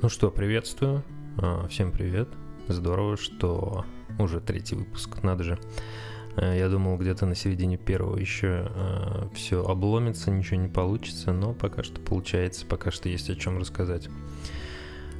Ну 0.00 0.08
что, 0.08 0.30
приветствую. 0.30 1.02
А, 1.38 1.66
всем 1.66 1.90
привет. 1.90 2.28
Здорово, 2.68 3.16
что 3.16 3.84
уже 4.20 4.40
третий 4.40 4.76
выпуск, 4.76 5.24
надо 5.24 5.42
же. 5.42 5.58
А, 6.36 6.54
я 6.54 6.68
думал, 6.68 6.96
где-то 6.98 7.26
на 7.26 7.34
середине 7.34 7.78
первого 7.78 8.16
еще 8.16 8.70
а, 8.70 9.28
все 9.34 9.66
обломится, 9.66 10.30
ничего 10.30 10.60
не 10.60 10.68
получится, 10.68 11.32
но 11.32 11.52
пока 11.52 11.82
что 11.82 12.00
получается, 12.00 12.64
пока 12.64 12.92
что 12.92 13.08
есть 13.08 13.28
о 13.28 13.34
чем 13.34 13.58
рассказать. 13.58 14.08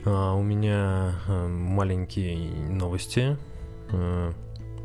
У 0.04 0.42
меня 0.42 1.14
маленькие 1.26 2.48
новости. 2.70 3.36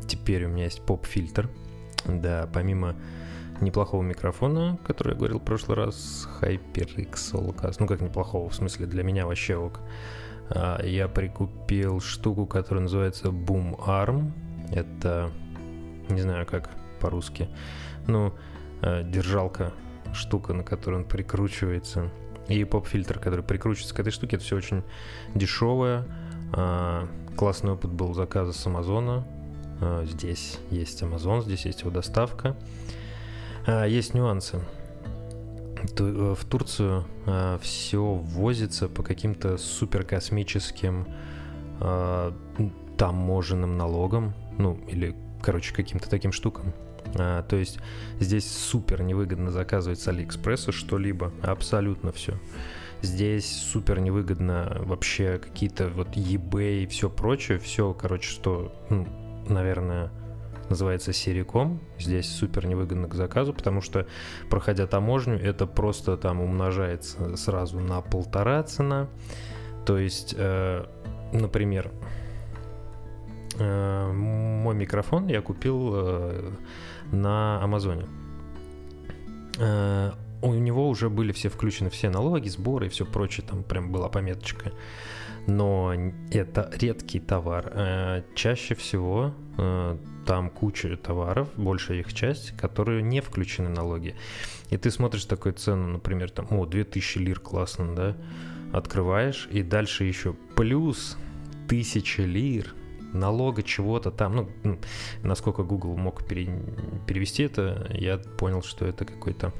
Теперь 0.08 0.46
у 0.46 0.48
меня 0.48 0.64
есть 0.64 0.82
поп-фильтр. 0.82 1.48
Да, 2.04 2.50
помимо 2.52 2.96
неплохого 3.60 4.02
микрофона, 4.02 4.78
который 4.84 5.12
я 5.12 5.16
говорил 5.16 5.38
в 5.38 5.44
прошлый 5.44 5.76
раз, 5.76 6.28
HyperX 6.40 7.12
Solocast. 7.14 7.76
Ну, 7.78 7.86
как 7.86 8.00
неплохого, 8.00 8.48
в 8.48 8.54
смысле, 8.54 8.86
для 8.86 9.02
меня 9.02 9.26
вообще 9.26 9.56
ок. 9.56 9.80
А, 10.50 10.82
я 10.84 11.08
прикупил 11.08 12.00
штуку, 12.00 12.46
которая 12.46 12.82
называется 12.82 13.28
Boom 13.28 13.78
Arm. 13.86 14.32
Это, 14.72 15.30
не 16.08 16.20
знаю 16.20 16.46
как 16.46 16.70
по-русски, 17.00 17.48
ну, 18.06 18.32
а, 18.82 19.02
держалка, 19.02 19.72
штука, 20.12 20.52
на 20.52 20.62
которую 20.62 21.02
он 21.02 21.08
прикручивается. 21.08 22.10
И 22.48 22.62
поп-фильтр, 22.64 23.18
который 23.18 23.42
прикручивается 23.42 23.94
к 23.94 24.00
этой 24.00 24.10
штуке. 24.10 24.36
Это 24.36 24.44
все 24.44 24.56
очень 24.56 24.82
дешевое. 25.34 26.04
А, 26.52 27.08
классный 27.36 27.72
опыт 27.72 27.90
был 27.90 28.12
заказа 28.14 28.52
с 28.52 28.66
Амазона. 28.66 29.26
Здесь 30.04 30.60
есть 30.70 31.02
Amazon, 31.02 31.42
здесь 31.42 31.66
есть 31.66 31.80
его 31.80 31.90
доставка. 31.90 32.56
А, 33.66 33.84
есть 33.86 34.14
нюансы. 34.14 34.60
Э, 35.98 36.34
в 36.38 36.44
Турцию 36.44 37.04
а, 37.26 37.58
все 37.58 38.02
возится 38.02 38.88
по 38.88 39.02
каким-то 39.02 39.58
суперкосмическим 39.58 41.06
а, 41.80 42.34
таможенным 42.96 43.76
налогам, 43.76 44.34
ну 44.58 44.78
или, 44.88 45.16
короче, 45.42 45.74
каким-то 45.74 46.08
таким 46.08 46.32
штукам. 46.32 46.72
А, 47.16 47.42
то 47.42 47.56
есть 47.56 47.78
здесь 48.20 48.50
супер 48.50 49.02
невыгодно 49.02 49.50
заказывать 49.50 50.00
с 50.00 50.08
Алиэкспресса 50.08 50.72
что-либо, 50.72 51.32
абсолютно 51.42 52.12
все. 52.12 52.34
Здесь 53.02 53.46
супер 53.46 54.00
невыгодно 54.00 54.78
вообще 54.80 55.38
какие-то 55.38 55.88
вот 55.88 56.16
eBay 56.16 56.84
и 56.84 56.86
все 56.86 57.10
прочее, 57.10 57.58
все, 57.58 57.92
короче, 57.92 58.28
что, 58.28 58.72
ну, 58.88 59.06
наверное, 59.48 60.10
называется 60.74 61.12
Сериком. 61.12 61.80
Здесь 62.00 62.28
супер 62.28 62.66
невыгодно 62.66 63.08
к 63.08 63.14
заказу, 63.14 63.54
потому 63.54 63.80
что, 63.80 64.06
проходя 64.50 64.88
таможню, 64.88 65.38
это 65.38 65.66
просто 65.66 66.16
там 66.16 66.40
умножается 66.40 67.36
сразу 67.36 67.78
на 67.78 68.00
полтора 68.00 68.60
цена. 68.64 69.06
То 69.86 69.98
есть, 69.98 70.34
э, 70.36 70.84
например, 71.32 71.92
э, 73.56 74.12
мой 74.12 74.74
микрофон 74.74 75.28
я 75.28 75.42
купил 75.42 75.92
э, 75.94 76.52
на 77.12 77.62
Амазоне. 77.62 78.06
Э, 79.60 80.10
у 80.42 80.54
него 80.54 80.88
уже 80.88 81.08
были 81.08 81.30
все 81.30 81.50
включены 81.50 81.88
все 81.88 82.10
налоги, 82.10 82.48
сборы 82.48 82.86
и 82.86 82.88
все 82.88 83.06
прочее, 83.06 83.46
там 83.48 83.62
прям 83.62 83.92
была 83.92 84.08
пометочка. 84.08 84.72
Но 85.46 85.94
это 86.32 86.68
редкий 86.80 87.20
товар. 87.20 87.70
Э, 87.72 88.22
чаще 88.34 88.74
всего 88.74 89.32
э, 89.56 89.96
там 90.24 90.50
куча 90.50 90.96
товаров, 90.96 91.48
большая 91.56 92.00
их 92.00 92.12
часть, 92.14 92.56
которые 92.56 93.02
не 93.02 93.20
включены 93.20 93.68
налоги. 93.68 94.14
И 94.70 94.76
ты 94.76 94.90
смотришь 94.90 95.24
такую 95.24 95.54
цену, 95.54 95.88
например, 95.88 96.30
там, 96.30 96.46
о, 96.50 96.66
2000 96.66 97.18
лир, 97.18 97.40
классно, 97.40 97.94
да? 97.94 98.16
Открываешь, 98.72 99.48
и 99.50 99.62
дальше 99.62 100.04
еще 100.04 100.34
плюс 100.56 101.16
1000 101.66 102.24
лир 102.24 102.74
налога 103.12 103.62
чего-то 103.62 104.10
там. 104.10 104.36
Ну, 104.36 104.50
ну, 104.64 104.78
насколько 105.22 105.62
Google 105.62 105.96
мог 105.96 106.26
пере, 106.26 106.50
перевести 107.06 107.44
это, 107.44 107.88
я 107.90 108.18
понял, 108.18 108.62
что 108.62 108.84
это 108.84 109.04
какой-то, 109.04 109.52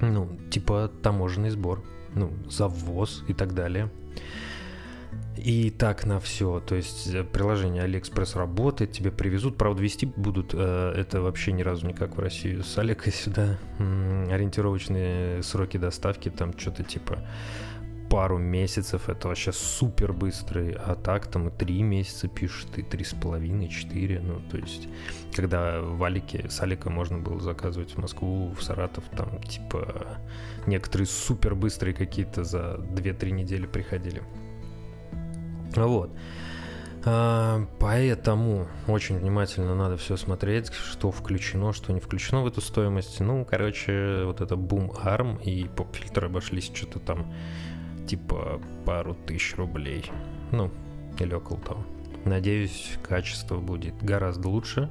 ну, 0.00 0.30
типа 0.50 0.90
таможенный 1.02 1.50
сбор, 1.50 1.84
ну, 2.14 2.32
завоз 2.48 3.24
и 3.28 3.34
так 3.34 3.54
далее. 3.54 3.90
И 5.44 5.70
так 5.70 6.04
на 6.04 6.20
все. 6.20 6.60
То 6.60 6.74
есть 6.74 7.06
э, 7.12 7.24
приложение 7.24 7.86
AliExpress 7.86 8.36
работает, 8.36 8.92
тебе 8.92 9.10
привезут. 9.10 9.56
Правда, 9.56 9.82
вести 9.82 10.06
будут 10.06 10.52
э, 10.52 10.92
это 10.96 11.20
вообще 11.20 11.52
ни 11.52 11.62
разу 11.62 11.86
никак 11.86 12.16
в 12.16 12.20
Россию. 12.20 12.64
С 12.64 12.76
Алика 12.78 13.10
сюда 13.10 13.58
ориентировочные 13.78 15.42
сроки 15.42 15.76
доставки 15.76 16.30
там 16.30 16.58
что-то 16.58 16.82
типа 16.82 17.18
пару 18.08 18.38
месяцев, 18.38 19.08
это 19.08 19.28
вообще 19.28 19.52
супер 19.52 20.12
быстрый, 20.12 20.72
а 20.72 20.94
так 20.94 21.26
там 21.26 21.48
и 21.48 21.50
три 21.50 21.82
месяца 21.82 22.26
пишут, 22.26 22.78
и 22.78 22.82
три 22.82 23.04
с 23.04 23.12
половиной, 23.12 23.68
четыре, 23.68 24.20
ну, 24.20 24.40
то 24.50 24.56
есть, 24.56 24.88
когда 25.34 25.80
в 25.80 26.02
Алике, 26.02 26.48
с 26.48 26.60
Алика 26.62 26.90
можно 26.90 27.18
было 27.18 27.38
заказывать 27.40 27.92
в 27.92 27.98
Москву, 27.98 28.54
в 28.58 28.62
Саратов, 28.62 29.04
там, 29.16 29.42
типа, 29.42 30.18
некоторые 30.66 31.06
супер 31.06 31.54
быстрые 31.54 31.94
какие-то 31.94 32.44
за 32.44 32.80
2-3 32.94 33.30
недели 33.30 33.66
приходили. 33.66 34.22
Вот. 35.74 36.10
А, 37.04 37.66
поэтому 37.78 38.68
очень 38.86 39.18
внимательно 39.18 39.74
надо 39.74 39.96
все 39.96 40.16
смотреть, 40.16 40.72
что 40.72 41.10
включено, 41.10 41.72
что 41.72 41.92
не 41.92 42.00
включено 42.00 42.42
в 42.42 42.46
эту 42.46 42.60
стоимость. 42.60 43.20
Ну, 43.20 43.44
короче, 43.44 44.24
вот 44.24 44.40
это 44.40 44.56
Boom 44.56 44.90
Arm 45.04 45.42
и 45.42 45.68
поп-фильтры 45.68 46.26
обошлись 46.26 46.70
что-то 46.74 46.98
там 46.98 47.32
типа 48.06 48.60
пару 48.84 49.14
тысяч 49.14 49.56
рублей. 49.56 50.10
Ну, 50.50 50.70
или 51.18 51.34
около 51.34 51.60
того. 51.60 51.84
Надеюсь, 52.24 52.98
качество 53.02 53.58
будет 53.58 54.02
гораздо 54.02 54.48
лучше. 54.48 54.90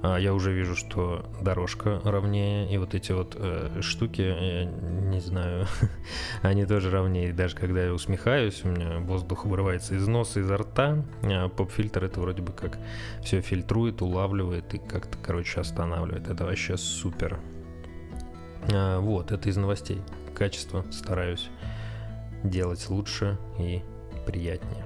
А, 0.00 0.16
я 0.16 0.32
уже 0.32 0.52
вижу, 0.52 0.76
что 0.76 1.24
дорожка 1.40 2.00
ровнее, 2.04 2.72
и 2.72 2.78
вот 2.78 2.94
эти 2.94 3.12
вот 3.12 3.36
э, 3.36 3.80
штуки, 3.80 4.22
я 4.22 4.64
не 4.64 5.20
знаю, 5.20 5.66
они 6.42 6.66
тоже 6.66 6.90
ровнее. 6.90 7.32
Даже 7.32 7.56
когда 7.56 7.84
я 7.84 7.92
усмехаюсь, 7.92 8.62
у 8.64 8.68
меня 8.68 8.98
воздух 9.00 9.44
вырывается 9.44 9.94
из 9.96 10.06
носа, 10.06 10.40
изо 10.40 10.56
рта. 10.56 11.04
А 11.22 11.48
поп-фильтр 11.48 12.04
это 12.04 12.20
вроде 12.20 12.42
бы 12.42 12.52
как 12.52 12.78
все 13.22 13.40
фильтрует, 13.40 14.00
улавливает 14.00 14.72
и 14.74 14.78
как-то, 14.78 15.18
короче, 15.20 15.60
останавливает. 15.60 16.28
Это 16.28 16.44
вообще 16.44 16.76
супер. 16.76 17.40
А, 18.72 19.00
вот, 19.00 19.32
это 19.32 19.48
из 19.48 19.56
новостей. 19.56 20.00
Качество 20.34 20.84
стараюсь 20.92 21.50
делать 22.44 22.88
лучше 22.88 23.36
и 23.58 23.82
приятнее. 24.26 24.84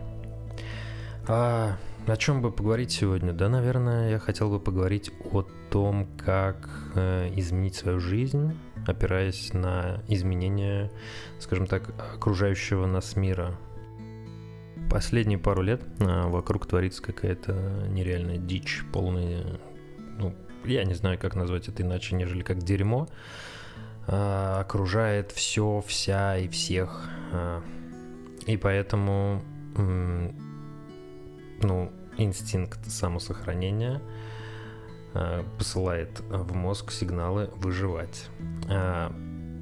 А 1.28 1.76
о 2.06 2.16
чем 2.16 2.42
бы 2.42 2.50
поговорить 2.50 2.90
сегодня? 2.90 3.32
Да, 3.32 3.48
наверное, 3.48 4.10
я 4.10 4.18
хотел 4.18 4.50
бы 4.50 4.58
поговорить 4.58 5.12
о 5.32 5.42
том, 5.70 6.08
как 6.16 6.68
э, 6.94 7.32
изменить 7.36 7.76
свою 7.76 8.00
жизнь, 8.00 8.58
опираясь 8.86 9.52
на 9.52 10.02
изменения, 10.08 10.90
скажем 11.38 11.66
так, 11.66 11.94
окружающего 12.14 12.86
нас 12.86 13.14
мира. 13.14 13.56
Последние 14.90 15.38
пару 15.38 15.62
лет 15.62 15.82
э, 16.00 16.26
вокруг 16.26 16.66
творится 16.66 17.02
какая-то 17.02 17.86
нереальная 17.88 18.38
дичь, 18.38 18.82
полная, 18.92 19.60
ну, 20.18 20.34
я 20.64 20.84
не 20.84 20.94
знаю, 20.94 21.18
как 21.18 21.36
назвать 21.36 21.68
это 21.68 21.82
иначе, 21.82 22.16
нежели 22.16 22.42
как 22.42 22.58
дерьмо. 22.58 23.08
Э, 24.08 24.58
окружает 24.60 25.30
все, 25.30 25.82
вся 25.86 26.36
и 26.36 26.48
всех. 26.48 27.08
И 28.46 28.56
поэтому 28.56 29.40
ну, 31.62 31.92
инстинкт 32.18 32.90
самосохранения 32.90 34.00
э, 35.14 35.42
посылает 35.58 36.20
в 36.28 36.54
мозг 36.54 36.92
сигналы 36.92 37.50
выживать. 37.56 38.26
Э, 38.68 39.10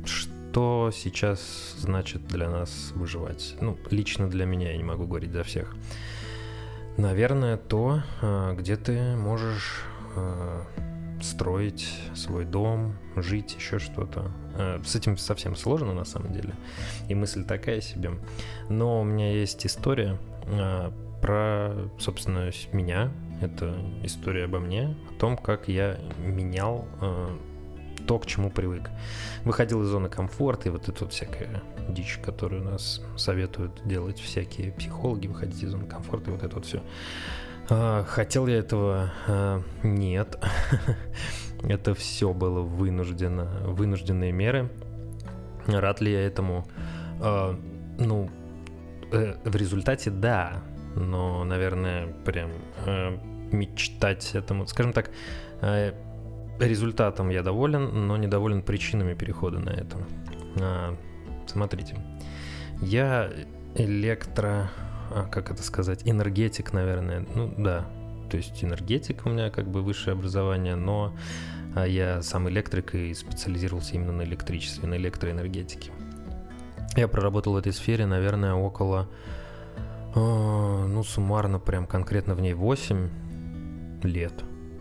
что 0.05 0.91
сейчас 0.93 1.77
значит 1.79 2.27
для 2.27 2.49
нас 2.49 2.93
выживать? 2.95 3.57
Ну, 3.61 3.79
лично 3.91 4.29
для 4.29 4.47
меня, 4.47 4.73
я 4.73 4.77
не 4.77 4.83
могу 4.83 5.07
говорить 5.07 5.33
за 5.33 5.45
всех. 5.45 5.77
Наверное, 6.97 7.57
то, 7.57 8.03
э, 8.21 8.55
где 8.59 8.77
ты 8.77 9.17
можешь 9.17 9.85
строить 11.23 11.89
свой 12.17 12.45
дом, 12.45 12.97
жить, 13.15 13.55
еще 13.55 13.79
что-то. 13.79 14.33
С 14.85 14.97
этим 14.97 15.17
совсем 15.17 15.55
сложно 15.55 15.93
на 15.93 16.05
самом 16.05 16.33
деле. 16.33 16.53
И 17.09 17.15
мысль 17.15 17.45
такая 17.45 17.81
себе. 17.81 18.11
Но 18.69 19.03
у 19.03 19.05
меня 19.05 19.31
есть 19.31 19.65
история 19.65 20.19
про, 21.21 21.91
собственно, 21.99 22.51
меня. 22.73 23.11
Это 23.41 23.75
история 24.03 24.45
обо 24.45 24.59
мне, 24.59 24.97
о 25.11 25.19
том, 25.19 25.37
как 25.37 25.69
я 25.69 25.99
менял 26.19 26.87
э, 27.01 27.29
то, 28.07 28.19
к 28.19 28.27
чему 28.27 28.51
привык. 28.51 28.91
Выходил 29.45 29.83
из 29.83 29.87
зоны 29.87 30.09
комфорта 30.09 30.69
и 30.69 30.73
вот 30.73 30.89
эта 30.89 31.05
вот 31.05 31.13
всякая 31.13 31.63
дичь, 31.89 32.19
которую 32.23 32.65
нас 32.65 33.03
советуют 33.17 33.81
делать 33.87 34.19
всякие 34.19 34.73
психологи, 34.73 35.27
выходить 35.27 35.63
из 35.63 35.71
зоны 35.71 35.87
комфорта 35.87 36.31
и 36.31 36.35
вот 36.35 36.43
это 36.43 36.55
вот 36.57 36.67
все. 36.67 36.83
Э, 37.71 38.05
хотел 38.07 38.47
я 38.47 38.59
этого? 38.59 39.13
Э, 39.27 39.63
нет. 39.83 40.39
это 41.63 41.95
все 41.95 42.33
было 42.33 42.61
вынуждено, 42.61 43.45
вынужденные 43.65 44.33
меры. 44.33 44.71
Рад 45.67 46.01
ли 46.01 46.13
я 46.13 46.27
этому? 46.27 46.67
Э, 47.21 47.55
ну, 47.99 48.31
э, 49.13 49.35
в 49.45 49.57
результате 49.57 50.11
да, 50.11 50.63
но, 50.97 51.45
наверное, 51.45 52.07
прям 52.25 52.51
э, 52.87 53.19
мечтать 53.53 54.35
этому, 54.35 54.67
скажем 54.67 54.93
так, 54.93 55.11
э, 55.61 55.93
результатом 56.59 57.31
я 57.31 57.43
доволен, 57.43 58.07
но 58.07 58.17
недоволен 58.17 58.63
причинами 58.63 59.15
перехода 59.15 59.59
на 59.59 59.71
это. 59.71 59.97
А, 60.61 60.97
смотрите, 61.47 61.97
я 62.83 63.31
электро, 63.75 64.71
а, 65.11 65.29
как 65.31 65.51
это 65.51 65.63
сказать, 65.63 66.03
энергетик, 66.05 66.73
наверное, 66.73 67.27
ну 67.35 67.53
да, 67.57 67.87
то 68.31 68.37
есть 68.37 68.63
энергетик 68.63 69.27
у 69.27 69.31
меня 69.31 69.51
как 69.51 69.69
бы 69.69 69.83
высшее 69.83 70.13
образование, 70.13 70.77
но 70.77 71.15
а, 71.75 71.87
я 71.87 72.23
сам 72.23 72.49
электрик 72.49 72.95
и 72.95 73.15
специализировался 73.15 73.95
именно 73.95 74.13
на 74.13 74.23
электричестве, 74.23 74.89
на 74.89 74.97
электроэнергетике. 74.97 75.93
Я 76.97 77.07
проработал 77.07 77.53
в 77.53 77.57
этой 77.57 77.73
сфере, 77.73 78.07
наверное, 78.07 78.55
около, 78.55 79.09
ну, 80.15 81.03
суммарно, 81.05 81.59
прям 81.59 81.87
конкретно 81.87 82.35
в 82.35 82.41
ней 82.41 82.55
8 82.55 83.09
лет, 84.03 84.33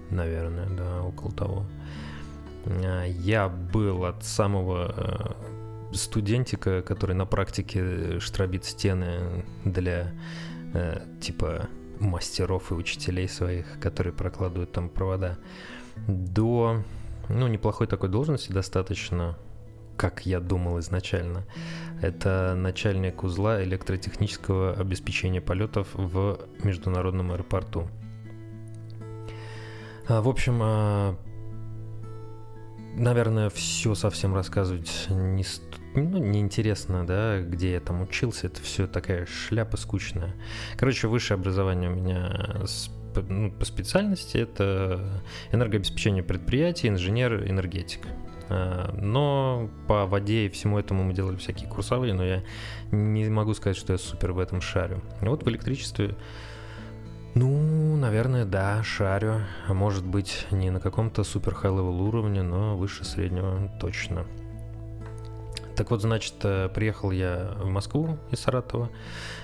наверное, 0.10 0.70
да, 0.70 1.04
около 1.04 1.32
того. 1.32 1.66
А, 2.66 3.06
я 3.06 3.50
был 3.50 4.06
от 4.06 4.24
самого 4.24 4.94
э, 4.96 5.96
студентика, 5.96 6.82
который 6.82 7.16
на 7.16 7.26
практике 7.26 8.20
штробит 8.20 8.66
стены 8.66 9.46
для 9.66 10.14
э, 10.74 11.02
типа 11.22 11.68
мастеров 12.00 12.72
и 12.72 12.76
учителей 12.76 13.28
своих, 13.28 13.80
которые 13.80 14.14
прокладывают 14.14 14.72
там 14.72 14.90
провода, 14.90 15.38
до 16.08 16.84
ну, 17.28 17.48
неплохой 17.48 17.88
такой 17.88 18.10
должности 18.10 18.52
достаточно, 18.52 19.38
как 19.98 20.26
я 20.26 20.40
думал 20.40 20.80
изначально. 20.80 21.46
Это 22.02 22.56
начальник 22.56 23.24
узла 23.24 23.64
электротехнического 23.64 24.74
обеспечения 24.74 25.42
полетов 25.42 25.88
в 25.94 26.40
международном 26.64 27.32
аэропорту. 27.32 27.90
А, 30.08 30.22
в 30.22 30.30
общем, 30.30 30.60
а, 30.64 31.16
наверное, 32.96 33.50
все 33.50 33.96
совсем 33.96 34.34
рассказывать 34.34 35.08
не, 35.10 35.46
ну, 35.94 36.18
неинтересно, 36.18 37.06
да, 37.06 37.42
где 37.42 37.74
я 37.74 37.80
там 37.80 38.02
учился. 38.02 38.48
Это 38.48 38.62
все 38.62 38.88
такая 38.88 39.26
шляпа 39.26 39.78
скучная. 39.78 40.36
Короче, 40.78 41.08
высшее 41.08 41.38
образование 41.38 41.90
у 41.90 41.96
меня 41.96 42.66
ну, 43.16 43.52
по 43.52 43.66
специальности 43.66 44.38
это 44.38 45.22
энергообеспечение 45.52 46.24
предприятий, 46.24 46.88
инженер-энергетик. 46.88 48.08
А, 48.08 48.29
но 48.50 49.70
по 49.88 50.06
воде 50.06 50.46
и 50.48 50.50
всему 50.50 50.80
этому 50.80 51.04
мы 51.04 51.14
делали 51.14 51.36
всякие 51.36 51.70
курсовые, 51.70 52.14
но 52.14 52.24
я 52.24 52.44
не 52.92 53.30
могу 53.30 53.54
сказать, 53.54 53.78
что 53.78 53.94
я 53.94 54.00
супер 54.00 54.32
в 54.32 54.40
этом 54.40 54.62
шарю. 54.62 55.02
Вот 55.22 55.44
в 55.44 55.50
электричестве 55.50 56.16
ну, 57.36 57.96
наверное, 57.96 58.46
да, 58.46 58.84
шарю. 58.84 59.42
А 59.68 59.74
может 59.74 60.06
быть, 60.06 60.48
не 60.52 60.72
на 60.72 60.80
каком-то 60.80 61.24
супер 61.24 61.54
хай 61.54 61.70
уровне, 61.72 62.42
но 62.42 62.76
выше 62.76 63.06
среднего 63.06 63.70
точно. 63.80 64.26
Так 65.76 65.92
вот, 65.92 66.02
значит, 66.02 66.34
э, 66.44 66.70
приехал 66.70 67.12
я 67.12 67.54
в 67.62 67.70
Москву 67.70 68.18
из 68.32 68.40
Саратова. 68.40 68.90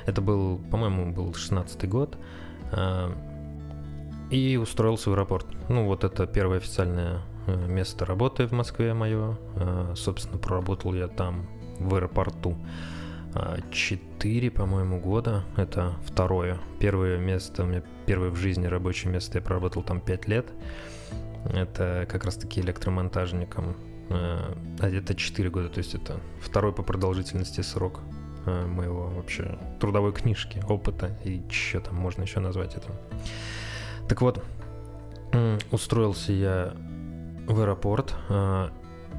Это 0.06 0.22
был, 0.22 0.58
по-моему, 0.70 1.14
был 1.14 1.30
16-й 1.30 1.88
год. 1.88 2.18
Э, 2.72 3.14
и 4.32 4.58
устроился 4.58 5.10
в 5.10 5.14
аэропорт. 5.14 5.46
Ну, 5.70 5.86
вот 5.86 6.04
это 6.04 6.26
первое 6.28 6.58
официальное 6.58 7.14
э, 7.14 7.20
место 7.48 8.06
работы 8.06 8.48
в 8.48 8.52
Москве 8.52 8.94
мое. 8.94 9.38
Собственно, 9.96 10.38
проработал 10.38 10.94
я 10.94 11.08
там 11.08 11.48
в 11.80 11.94
аэропорту 11.96 12.58
4, 13.72 14.52
по-моему, 14.52 15.00
года. 15.00 15.44
Это 15.58 15.94
второе. 16.06 16.58
Первое 16.80 17.18
место, 17.18 17.64
у 17.64 17.66
меня 17.66 17.84
первое 18.06 18.30
в 18.30 18.36
жизни 18.38 18.66
рабочее 18.66 19.12
место, 19.12 19.40
я 19.40 19.44
проработал 19.44 19.84
там 19.84 20.00
5 20.00 20.28
лет. 20.28 20.48
Это 21.54 22.08
как 22.10 22.24
раз-таки 22.26 22.62
электромонтажником. 22.62 23.76
А 24.10 24.88
это 24.88 25.16
4 25.16 25.50
года, 25.50 25.68
то 25.70 25.80
есть 25.80 25.96
это 25.96 26.20
второй 26.40 26.72
по 26.72 26.84
продолжительности 26.84 27.62
срок 27.62 28.02
моего 28.46 29.08
вообще 29.08 29.58
трудовой 29.80 30.14
книжки, 30.14 30.62
опыта 30.70 31.18
и 31.24 31.42
что 31.50 31.80
там 31.80 31.96
можно 31.96 32.22
еще 32.22 32.40
назвать 32.40 32.76
это. 32.76 32.88
Так 34.08 34.22
вот, 34.22 34.44
устроился 35.72 36.32
я 36.32 36.76
в 37.48 37.60
аэропорт, 37.60 38.16
а, 38.30 38.72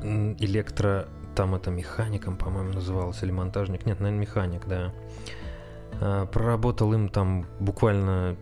электро 0.02 1.08
там 1.34 1.54
это 1.54 1.70
механиком, 1.70 2.36
по-моему, 2.36 2.72
назывался, 2.72 3.26
или 3.26 3.32
монтажник. 3.32 3.86
Нет, 3.86 4.00
наверное, 4.00 4.22
механик, 4.22 4.66
да. 4.66 4.92
А, 6.00 6.26
проработал 6.26 6.92
им 6.94 7.08
там 7.08 7.46
буквально, 7.60 8.36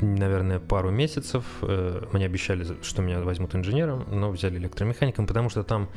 наверное, 0.00 0.60
пару 0.60 0.90
месяцев. 0.90 1.44
Э, 1.62 2.06
мне 2.12 2.26
обещали, 2.26 2.64
что 2.82 3.02
меня 3.02 3.20
возьмут 3.20 3.54
инженером, 3.54 4.04
но 4.10 4.30
взяли 4.30 4.58
электромехаником, 4.58 5.26
потому 5.26 5.50
что 5.50 5.64
там 5.64 5.88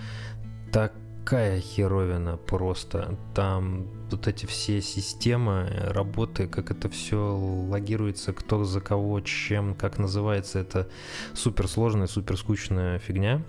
такая 1.23 1.61
херовина 1.61 2.37
просто. 2.37 3.17
Там 3.33 3.87
вот 4.09 4.27
эти 4.27 4.45
все 4.45 4.81
системы 4.81 5.69
работы, 5.87 6.47
как 6.47 6.71
это 6.71 6.89
все 6.89 7.35
логируется, 7.35 8.33
кто 8.33 8.63
за 8.63 8.81
кого, 8.81 9.21
чем, 9.21 9.75
как 9.75 9.99
называется, 9.99 10.59
это 10.59 10.89
супер 11.33 11.67
сложная, 11.67 12.07
супер 12.07 12.37
скучная 12.37 12.99
фигня 12.99 13.43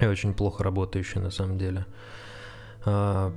и 0.00 0.06
очень 0.06 0.34
плохо 0.34 0.64
работающий 0.64 1.20
на 1.20 1.30
самом 1.30 1.58
деле. 1.58 1.86
А, 2.84 3.32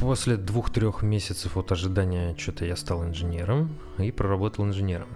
после 0.00 0.36
двух-трех 0.36 1.02
месяцев 1.02 1.56
от 1.56 1.70
ожидания 1.72 2.34
что-то 2.36 2.64
я 2.64 2.76
стал 2.76 3.04
инженером 3.04 3.76
и 3.98 4.10
проработал 4.10 4.64
инженером. 4.64 5.08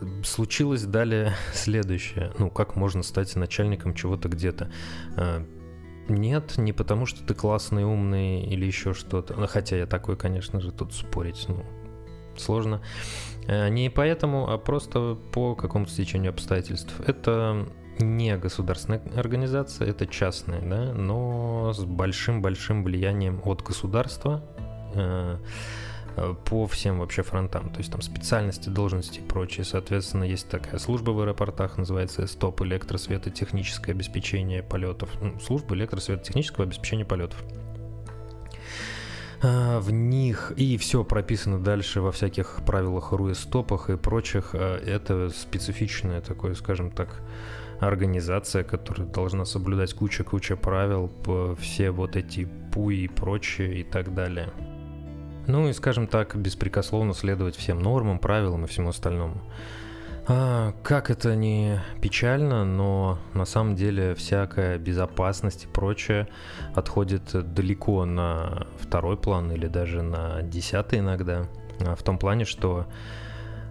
А, 0.00 0.24
случилось 0.24 0.84
далее 0.84 1.34
следующее. 1.52 2.32
Ну, 2.38 2.50
как 2.50 2.76
можно 2.76 3.02
стать 3.02 3.34
начальником 3.36 3.94
чего-то 3.94 4.28
где-то? 4.28 4.70
А, 5.16 5.44
нет, 6.08 6.56
не 6.56 6.72
потому 6.72 7.06
что 7.06 7.24
ты 7.24 7.34
классный, 7.34 7.84
умный 7.84 8.42
или 8.42 8.64
еще 8.64 8.94
что-то. 8.94 9.34
Ну, 9.34 9.46
хотя 9.46 9.76
я 9.76 9.86
такой, 9.86 10.16
конечно 10.16 10.60
же, 10.60 10.72
тут 10.72 10.94
спорить, 10.94 11.44
ну, 11.48 11.64
сложно. 12.36 12.80
Не 13.46 13.90
поэтому, 13.90 14.50
а 14.50 14.58
просто 14.58 15.18
по 15.32 15.54
какому-то 15.54 15.90
стечению 15.90 16.30
обстоятельств. 16.30 16.94
Это 17.06 17.66
не 17.98 18.36
государственная 18.36 19.02
организация, 19.16 19.88
это 19.88 20.06
частная, 20.06 20.60
да, 20.60 20.92
но 20.92 21.72
с 21.72 21.84
большим-большим 21.84 22.84
влиянием 22.84 23.40
от 23.44 23.62
государства 23.62 24.44
э, 24.94 25.38
по 26.44 26.66
всем 26.66 26.98
вообще 26.98 27.22
фронтам, 27.22 27.70
то 27.70 27.78
есть 27.78 27.90
там 27.90 28.02
специальности, 28.02 28.68
должности 28.68 29.20
и 29.20 29.22
прочее. 29.22 29.64
Соответственно, 29.64 30.24
есть 30.24 30.48
такая 30.48 30.78
служба 30.78 31.10
в 31.10 31.20
аэропортах, 31.20 31.78
называется 31.78 32.26
СТОП, 32.26 32.62
электросветотехническое 32.62 33.94
обеспечение 33.94 34.62
полетов. 34.62 35.10
Ну, 35.20 35.38
служба 35.40 35.74
электросветотехнического 35.74 36.64
обеспечения 36.64 37.04
полетов. 37.04 37.42
А, 39.40 39.78
в 39.80 39.90
них 39.92 40.52
и 40.56 40.76
все 40.76 41.04
прописано 41.04 41.62
дальше 41.62 42.00
во 42.00 42.10
всяких 42.10 42.60
правилах 42.66 43.12
РУЭ-стопах 43.12 43.90
и 43.90 43.96
прочих. 43.96 44.50
А, 44.54 44.78
это 44.78 45.30
специфичное 45.30 46.20
такое, 46.20 46.54
скажем 46.54 46.90
так, 46.90 47.22
организация, 47.78 48.64
которая 48.64 49.06
должна 49.06 49.44
соблюдать 49.44 49.94
куча-куча 49.94 50.56
правил, 50.56 51.12
все 51.60 51.90
вот 51.92 52.16
эти 52.16 52.48
ПУИ 52.72 53.04
и 53.04 53.08
прочее 53.08 53.80
и 53.80 53.84
так 53.84 54.14
далее. 54.14 54.52
Ну 55.48 55.66
и, 55.66 55.72
скажем 55.72 56.06
так, 56.06 56.36
беспрекословно 56.36 57.14
следовать 57.14 57.56
всем 57.56 57.80
нормам, 57.80 58.18
правилам 58.18 58.66
и 58.66 58.68
всему 58.68 58.90
остальному. 58.90 59.40
А, 60.26 60.74
как 60.82 61.08
это 61.10 61.34
не 61.34 61.80
печально, 62.02 62.66
но 62.66 63.18
на 63.32 63.46
самом 63.46 63.74
деле 63.74 64.14
всякая 64.14 64.76
безопасность 64.76 65.64
и 65.64 65.66
прочее 65.66 66.28
отходит 66.74 67.54
далеко 67.54 68.04
на 68.04 68.66
второй 68.78 69.16
план 69.16 69.50
или 69.50 69.68
даже 69.68 70.02
на 70.02 70.42
десятый 70.42 70.98
иногда. 70.98 71.46
А, 71.80 71.94
в 71.94 72.02
том 72.02 72.18
плане, 72.18 72.44
что 72.44 72.86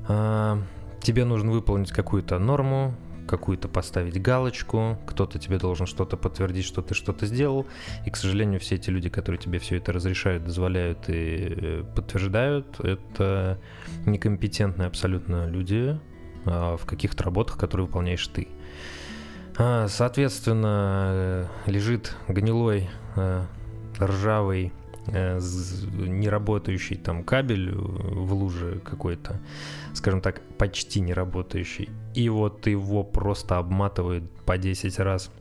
а, 0.07 0.60
тебе 1.00 1.25
нужно 1.25 1.51
выполнить 1.51 1.91
какую-то 1.91 2.39
норму, 2.39 2.96
какую-то 3.27 3.67
поставить 3.67 4.22
галочку, 4.22 4.98
кто-то 5.05 5.38
тебе 5.38 5.60
должен 5.60 5.86
что-то 5.86 6.17
подтвердить, 6.17 6.65
что 6.65 6.81
ты 6.81 6.96
что-то 6.96 7.25
сделал, 7.25 7.67
и, 8.05 8.10
к 8.10 8.17
сожалению, 8.17 8.60
все 8.60 8.75
эти 8.75 8.89
люди, 8.89 9.10
которые 9.10 9.39
тебе 9.39 9.60
все 9.60 9.77
это 9.77 9.91
разрешают, 9.93 10.46
дозволяют 10.46 11.10
и 11.10 11.53
э, 11.55 11.84
подтверждают, 11.96 12.79
это 12.79 13.60
некомпетентные 14.05 14.88
абсолютно 14.88 15.48
люди 15.48 16.00
а, 16.46 16.77
в 16.77 16.86
каких-то 16.86 17.24
работах, 17.24 17.57
которые 17.57 17.88
выполняешь 17.88 18.25
ты. 18.27 18.48
А, 19.57 19.88
соответственно, 19.88 21.10
э, 21.12 21.46
лежит 21.65 22.15
гнилой, 22.27 22.89
э, 23.15 23.43
ржавый 24.00 24.72
неработающий 25.08 26.98
там 26.98 27.24
кабель 27.24 27.72
в 27.74 28.34
луже 28.34 28.82
какой-то, 28.84 29.40
скажем 29.94 30.22
так, 30.22 30.42
почти 30.58 31.00
не 31.00 31.14
работающий, 31.14 31.90
и 32.14 32.30
вот 32.30 32.68
его 32.68 33.04
просто 33.04 33.58
обматывают 33.58 34.30
по 34.46 34.58
10 34.58 35.00
раз 35.00 35.32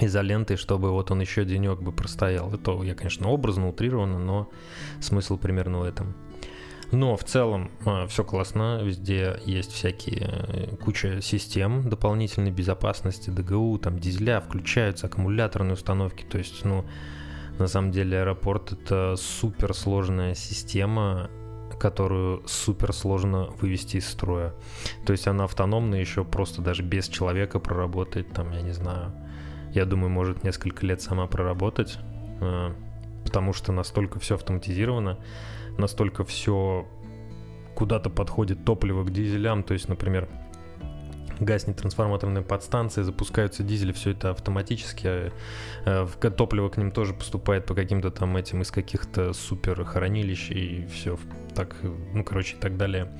изолентой, 0.00 0.56
чтобы 0.56 0.90
вот 0.90 1.10
он 1.10 1.20
еще 1.20 1.44
денек 1.44 1.80
бы 1.80 1.92
простоял. 1.92 2.52
Это 2.52 2.82
я, 2.82 2.94
конечно, 2.94 3.28
образно, 3.28 3.68
утрированно, 3.68 4.18
но 4.18 4.48
смысл 5.00 5.36
примерно 5.36 5.80
в 5.80 5.82
этом. 5.84 6.14
Но 6.92 7.16
в 7.16 7.22
целом 7.22 7.70
э, 7.86 8.06
все 8.08 8.24
классно, 8.24 8.80
везде 8.82 9.40
есть 9.44 9.70
всякие 9.70 10.28
э, 10.28 10.76
куча 10.76 11.20
систем 11.22 11.88
дополнительной 11.88 12.50
безопасности, 12.50 13.30
ДГУ, 13.30 13.78
там 13.78 13.98
дизеля 14.00 14.40
включаются, 14.40 15.06
аккумуляторные 15.06 15.74
установки, 15.74 16.24
то 16.24 16.38
есть, 16.38 16.64
ну, 16.64 16.84
на 17.60 17.68
самом 17.68 17.90
деле 17.90 18.20
аэропорт 18.20 18.72
это 18.72 19.14
супер 19.16 19.74
сложная 19.74 20.34
система, 20.34 21.30
которую 21.78 22.42
супер 22.46 22.92
сложно 22.92 23.50
вывести 23.60 23.98
из 23.98 24.08
строя. 24.08 24.54
То 25.06 25.12
есть 25.12 25.26
она 25.28 25.44
автономно 25.44 25.94
еще 25.94 26.24
просто 26.24 26.62
даже 26.62 26.82
без 26.82 27.08
человека 27.08 27.58
проработает, 27.58 28.32
там, 28.32 28.50
я 28.52 28.60
не 28.60 28.72
знаю, 28.72 29.12
я 29.72 29.84
думаю, 29.84 30.10
может 30.10 30.42
несколько 30.44 30.84
лет 30.86 31.00
сама 31.00 31.26
проработать, 31.26 31.98
э, 32.40 32.72
потому 33.24 33.52
что 33.52 33.72
настолько 33.72 34.18
все 34.18 34.34
автоматизировано, 34.34 35.18
настолько 35.78 36.24
все 36.24 36.86
куда-то 37.74 38.10
подходит 38.10 38.64
топливо 38.64 39.04
к 39.04 39.10
дизелям, 39.10 39.62
то 39.62 39.74
есть, 39.74 39.88
например, 39.88 40.28
гаснет 41.40 41.76
трансформаторная 41.76 42.42
подстанция, 42.42 43.04
запускаются 43.04 43.62
дизели, 43.62 43.92
все 43.92 44.10
это 44.10 44.30
автоматически, 44.30 45.32
э, 45.84 46.06
топливо 46.36 46.68
к 46.68 46.76
ним 46.76 46.92
тоже 46.92 47.14
поступает 47.14 47.66
по 47.66 47.74
каким-то 47.74 48.10
там 48.10 48.36
этим 48.36 48.62
из 48.62 48.70
каких-то 48.70 49.32
супер 49.32 49.84
хранилищ 49.84 50.50
и 50.50 50.86
все 50.86 51.18
так, 51.54 51.74
ну, 52.12 52.22
короче, 52.24 52.56
и 52.56 52.60
так 52.60 52.76
далее. 52.76 53.10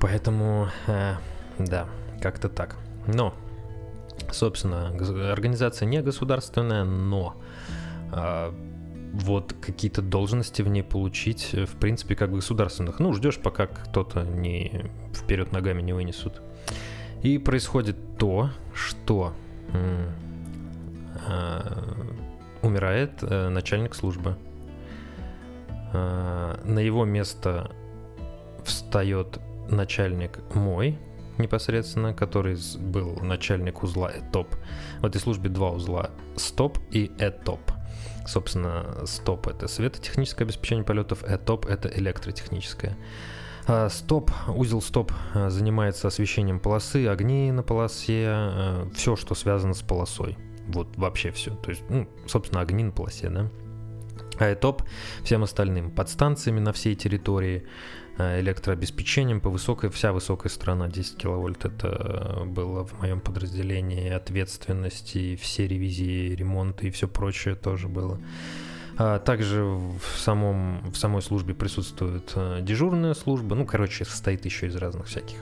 Поэтому, 0.00 0.68
э, 0.86 1.14
да, 1.58 1.88
как-то 2.20 2.48
так. 2.48 2.76
Но, 3.06 3.34
собственно, 4.30 4.88
организация 5.32 5.86
не 5.86 6.00
государственная, 6.02 6.84
но 6.84 7.36
э, 8.12 8.52
вот 9.12 9.54
какие-то 9.60 10.02
должности 10.02 10.62
в 10.62 10.68
ней 10.68 10.82
получить, 10.82 11.50
э, 11.52 11.66
в 11.66 11.76
принципе, 11.76 12.14
как 12.14 12.32
государственных. 12.32 13.00
Ну, 13.00 13.12
ждешь, 13.12 13.38
пока 13.38 13.66
кто-то 13.66 14.22
не 14.22 14.90
вперед 15.14 15.52
ногами 15.52 15.82
не 15.82 15.92
вынесут. 15.92 16.42
И 17.22 17.38
происходит 17.38 17.96
то, 18.16 18.50
что 18.74 19.32
э, 19.72 20.08
умирает 22.62 23.12
э, 23.22 23.48
начальник 23.48 23.94
службы. 23.94 24.36
Э, 25.92 26.60
на 26.64 26.78
его 26.78 27.04
место 27.04 27.70
встает 28.64 29.38
начальник 29.70 30.38
мой, 30.54 30.98
непосредственно, 31.38 32.14
который 32.14 32.56
был 32.78 33.16
начальник 33.20 33.82
узла 33.82 34.10
ЭТОП. 34.10 34.54
В 35.00 35.06
этой 35.06 35.20
службе 35.20 35.48
два 35.48 35.70
узла– 35.70 36.10
СТОП 36.36 36.78
и 36.90 37.10
ЭТОП. 37.18 37.72
Собственно, 38.26 39.06
СТОП— 39.06 39.46
это 39.48 39.68
светотехническое 39.68 40.44
обеспечение 40.46 40.84
полетов, 40.84 41.24
ЭТОП— 41.24 41.66
это 41.68 41.88
электротехническое. 41.88 42.96
А, 43.68 43.88
стоп, 43.88 44.32
узел 44.48 44.80
стоп 44.82 45.12
а, 45.34 45.50
занимается 45.50 46.08
освещением 46.08 46.58
полосы, 46.58 47.06
огни 47.06 47.52
на 47.52 47.62
полосе, 47.62 48.24
а, 48.28 48.90
все, 48.94 49.14
что 49.14 49.34
связано 49.34 49.74
с 49.74 49.82
полосой. 49.82 50.36
Вот 50.66 50.96
вообще 50.96 51.30
все. 51.30 51.54
То 51.54 51.70
есть, 51.70 51.82
ну, 51.88 52.08
собственно, 52.26 52.60
огни 52.60 52.82
на 52.82 52.92
полосе, 52.92 53.28
да. 53.28 53.50
А 54.38 54.52
ЭТОП 54.52 54.82
всем 55.22 55.42
остальным 55.42 55.90
подстанциями 55.90 56.60
на 56.60 56.72
всей 56.72 56.94
территории, 56.94 57.66
Э, 58.18 58.40
электрообеспечением 58.40 59.40
по 59.40 59.48
высокой, 59.48 59.90
вся 59.90 60.12
высокая 60.12 60.50
сторона 60.50 60.88
10 60.88 61.16
киловольт 61.18 61.64
это 61.64 62.42
было 62.46 62.84
в 62.84 62.98
моем 62.98 63.20
подразделении, 63.20 64.10
ответственности, 64.10 65.36
все 65.36 65.68
ревизии, 65.68 66.34
ремонты 66.34 66.88
и 66.88 66.90
все 66.90 67.06
прочее 67.06 67.54
тоже 67.54 67.86
было. 67.86 68.20
А 69.00 69.20
также 69.20 69.62
в, 69.64 70.18
самом, 70.18 70.90
в 70.90 70.96
самой 70.96 71.22
службе 71.22 71.54
присутствует 71.54 72.32
э, 72.34 72.58
дежурная 72.62 73.14
служба, 73.14 73.54
ну, 73.54 73.64
короче, 73.64 74.04
состоит 74.04 74.44
еще 74.44 74.66
из 74.66 74.74
разных 74.74 75.06
всяких. 75.06 75.38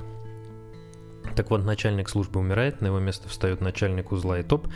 Так 1.34 1.50
вот, 1.50 1.64
начальник 1.64 2.08
службы 2.10 2.38
умирает, 2.38 2.82
на 2.82 2.86
его 2.86 2.98
место 2.98 3.28
встает 3.28 3.62
начальник 3.62 4.12
узла 4.12 4.38
и 4.38 4.42
топ, 4.42 4.68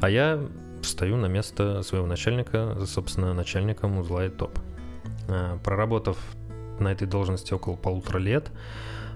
а 0.00 0.10
я 0.10 0.38
встаю 0.82 1.16
на 1.16 1.26
место 1.26 1.82
своего 1.82 2.06
начальника, 2.06 2.76
собственно, 2.86 3.32
начальником 3.32 3.98
узла 3.98 4.26
и 4.26 4.28
топ. 4.28 4.58
Э, 5.28 5.58
проработав 5.64 6.18
на 6.78 6.92
этой 6.92 7.08
должности 7.08 7.54
около 7.54 7.76
полутора 7.76 8.18
лет, 8.18 8.50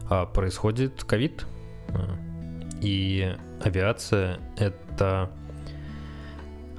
а 0.08 0.26
происходит 0.26 1.04
ковид. 1.04 1.46
А, 1.88 2.16
и 2.80 3.36
авиация 3.62 4.38
это, 4.56 5.30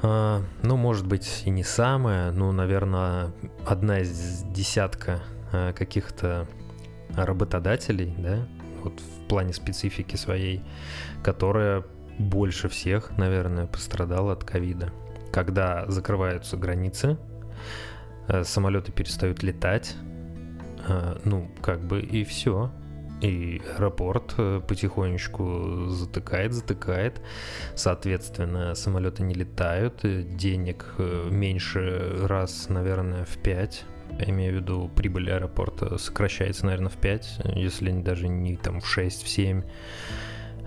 а, 0.02 0.44
ну, 0.64 0.78
может 0.78 1.06
быть, 1.06 1.44
и 1.46 1.50
не 1.50 1.64
самая, 1.64 2.32
ну, 2.32 2.52
наверное, 2.52 3.32
одна 3.66 4.00
из 4.00 4.44
десятка 4.44 5.22
а, 5.52 5.74
каких-то 5.74 6.48
работодателей, 7.16 8.16
да, 8.18 8.48
вот 8.84 9.00
в 9.00 9.28
плане 9.28 9.54
специфики 9.54 10.16
своей, 10.16 10.64
которая 11.24 11.84
больше 12.18 12.70
всех, 12.70 13.18
наверное, 13.18 13.68
пострадала 13.68 14.34
от 14.34 14.44
ковида. 14.44 14.92
Когда 15.32 15.86
закрываются 15.88 16.58
границы, 16.58 17.18
самолеты 18.44 18.92
перестают 18.92 19.44
летать, 19.44 19.96
а, 20.88 21.20
ну, 21.26 21.50
как 21.62 21.82
бы 21.82 22.02
и 22.02 22.24
все. 22.24 22.72
И 23.22 23.62
аэропорт 23.76 24.34
э, 24.38 24.62
потихонечку 24.68 25.88
затыкает, 25.90 26.54
затыкает. 26.54 27.22
Соответственно, 27.76 28.74
самолеты 28.74 29.22
не 29.22 29.36
летают, 29.36 30.04
э, 30.04 30.24
денег 30.24 30.96
э, 30.98 31.30
меньше 31.30 32.26
раз, 32.28 32.68
наверное, 32.70 33.26
в 33.26 33.38
пять. 33.38 33.86
Я 34.20 34.30
имею 34.30 34.54
в 34.54 34.56
виду, 34.58 34.92
прибыль 34.96 35.32
аэропорта 35.32 35.98
сокращается, 35.98 36.66
наверное, 36.66 36.90
в 36.90 36.98
5, 36.98 37.42
если 37.56 37.92
даже 37.92 38.28
не 38.28 38.58
там 38.58 38.82
в 38.82 38.88
6, 38.88 39.24
в 39.24 39.30
7. 39.30 39.64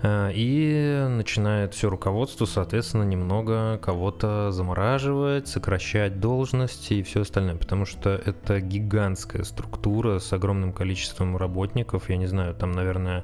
Э, 0.01 0.31
и 0.33 1.05
начинает 1.09 1.73
все 1.73 1.89
руководство, 1.89 2.45
соответственно, 2.45 3.03
немного 3.03 3.77
кого-то 3.81 4.51
замораживать, 4.51 5.47
сокращать 5.47 6.19
должности 6.19 6.95
и 6.95 7.03
все 7.03 7.21
остальное, 7.21 7.55
потому 7.55 7.85
что 7.85 8.09
это 8.09 8.61
гигантская 8.61 9.43
структура 9.43 10.19
с 10.19 10.31
огромным 10.33 10.73
количеством 10.73 11.37
работников. 11.37 12.09
Я 12.09 12.17
не 12.17 12.27
знаю, 12.27 12.53
там, 12.55 12.71
наверное, 12.71 13.23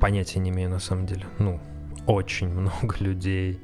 понятия 0.00 0.40
не 0.40 0.50
имею 0.50 0.70
на 0.70 0.80
самом 0.80 1.06
деле. 1.06 1.24
Ну, 1.38 1.60
очень 2.06 2.48
много 2.60 2.96
людей. 2.98 3.60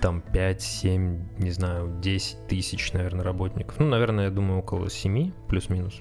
Там 0.00 0.20
5, 0.20 0.62
7, 0.62 1.38
не 1.38 1.50
знаю, 1.50 1.92
10 2.00 2.46
тысяч, 2.46 2.92
наверное, 2.92 3.24
работников. 3.24 3.80
Ну, 3.80 3.86
наверное, 3.86 4.24
я 4.26 4.30
думаю, 4.30 4.60
около 4.60 4.90
7, 4.90 5.32
плюс-минус. 5.48 6.00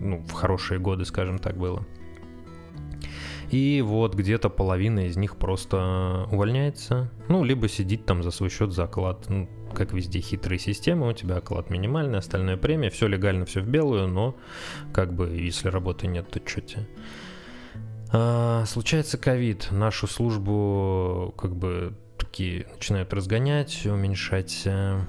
Ну, 0.00 0.18
в 0.18 0.32
хорошие 0.32 0.80
годы, 0.80 1.04
скажем 1.04 1.38
так, 1.38 1.56
было. 1.56 1.84
И 3.50 3.82
вот 3.82 4.14
где-то 4.14 4.48
половина 4.48 5.06
из 5.06 5.16
них 5.16 5.36
просто 5.36 6.26
увольняется, 6.30 7.10
ну, 7.28 7.44
либо 7.44 7.68
сидит 7.68 8.04
там 8.04 8.22
за 8.22 8.30
свой 8.30 8.50
счет 8.50 8.72
за 8.72 8.84
оклад. 8.84 9.28
Ну, 9.28 9.48
как 9.74 9.92
везде 9.92 10.20
хитрые 10.20 10.58
системы, 10.58 11.08
у 11.08 11.12
тебя 11.12 11.36
оклад 11.36 11.70
минимальный, 11.70 12.18
остальная 12.18 12.56
премия, 12.56 12.90
все 12.90 13.06
легально, 13.06 13.44
все 13.44 13.60
в 13.60 13.68
белую, 13.68 14.08
но 14.08 14.34
как 14.92 15.14
бы 15.14 15.28
если 15.28 15.68
работы 15.68 16.06
нет, 16.06 16.28
то 16.30 16.40
что 16.44 16.60
тебе? 16.60 16.88
А, 18.12 18.64
случается 18.66 19.18
ковид, 19.18 19.68
нашу 19.70 20.06
службу 20.06 21.34
как 21.36 21.54
бы 21.54 21.94
такие 22.18 22.66
начинают 22.74 23.12
разгонять, 23.12 23.84
уменьшать 23.86 24.62
э, 24.64 25.00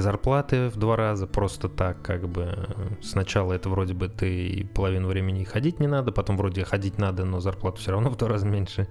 зарплаты 0.00 0.68
в 0.68 0.76
два 0.76 0.96
раза 0.96 1.26
просто 1.26 1.68
так, 1.68 2.02
как 2.02 2.28
бы 2.28 2.68
сначала 3.02 3.52
это 3.52 3.68
вроде 3.68 3.94
бы 3.94 4.08
ты 4.08 4.68
половину 4.74 5.08
времени 5.08 5.44
ходить 5.44 5.80
не 5.80 5.86
надо, 5.86 6.12
потом 6.12 6.36
вроде 6.36 6.64
ходить 6.64 6.98
надо, 6.98 7.24
но 7.24 7.40
зарплату 7.40 7.78
все 7.78 7.92
равно 7.92 8.10
в 8.10 8.16
два 8.16 8.28
раза 8.28 8.46
меньше. 8.46 8.88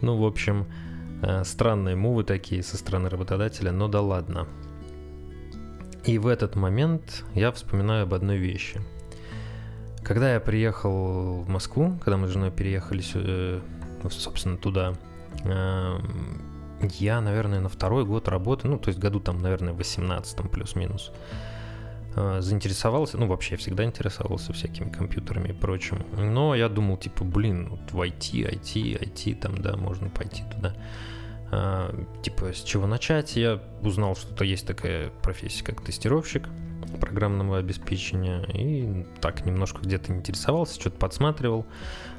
Ну, 0.00 0.16
в 0.16 0.24
общем, 0.24 0.66
э, 1.22 1.44
странные 1.44 1.96
мувы 1.96 2.24
такие 2.24 2.62
со 2.62 2.76
стороны 2.76 3.08
работодателя, 3.08 3.72
но 3.72 3.88
да 3.88 4.00
ладно. 4.00 4.46
И 6.04 6.18
в 6.18 6.26
этот 6.26 6.54
момент 6.54 7.24
я 7.34 7.50
вспоминаю 7.50 8.02
об 8.02 8.12
одной 8.12 8.36
вещи. 8.36 8.80
Когда 10.02 10.34
я 10.34 10.40
приехал 10.40 11.40
в 11.40 11.48
Москву, 11.48 11.98
когда 12.04 12.18
мы 12.18 12.28
с 12.28 12.30
женой 12.30 12.50
переехали, 12.50 13.02
э, 13.14 13.60
собственно, 14.10 14.58
туда, 14.58 14.92
эм, 15.44 16.53
я, 16.92 17.20
наверное, 17.20 17.60
на 17.60 17.68
второй 17.68 18.04
год 18.04 18.28
работы, 18.28 18.68
ну, 18.68 18.78
то 18.78 18.88
есть 18.88 18.98
году 18.98 19.20
там, 19.20 19.40
наверное, 19.40 19.72
18 19.72 20.50
плюс-минус, 20.50 21.12
э, 22.16 22.40
заинтересовался, 22.40 23.18
ну, 23.18 23.26
вообще 23.26 23.54
я 23.54 23.58
всегда 23.58 23.84
интересовался 23.84 24.52
всякими 24.52 24.90
компьютерами 24.90 25.48
и 25.48 25.52
прочим. 25.52 26.04
Но 26.16 26.54
я 26.54 26.68
думал, 26.68 26.96
типа, 26.96 27.24
блин, 27.24 27.68
вот 27.70 27.92
в 27.92 28.00
IT, 28.00 28.32
IT, 28.32 29.00
IT, 29.00 29.34
там, 29.40 29.60
да, 29.60 29.76
можно 29.76 30.08
пойти 30.10 30.42
туда. 30.54 30.74
А, 31.50 31.94
типа, 32.22 32.52
с 32.52 32.62
чего 32.62 32.86
начать? 32.86 33.36
Я 33.36 33.62
узнал, 33.82 34.16
что-то 34.16 34.44
есть 34.44 34.66
такая 34.66 35.10
профессия, 35.22 35.64
как 35.64 35.82
тестировщик 35.82 36.48
программного 37.00 37.58
обеспечения, 37.58 38.44
и 38.52 39.06
так 39.20 39.44
немножко 39.44 39.80
где-то 39.82 40.12
интересовался, 40.12 40.80
что-то 40.80 40.98
подсматривал. 40.98 41.66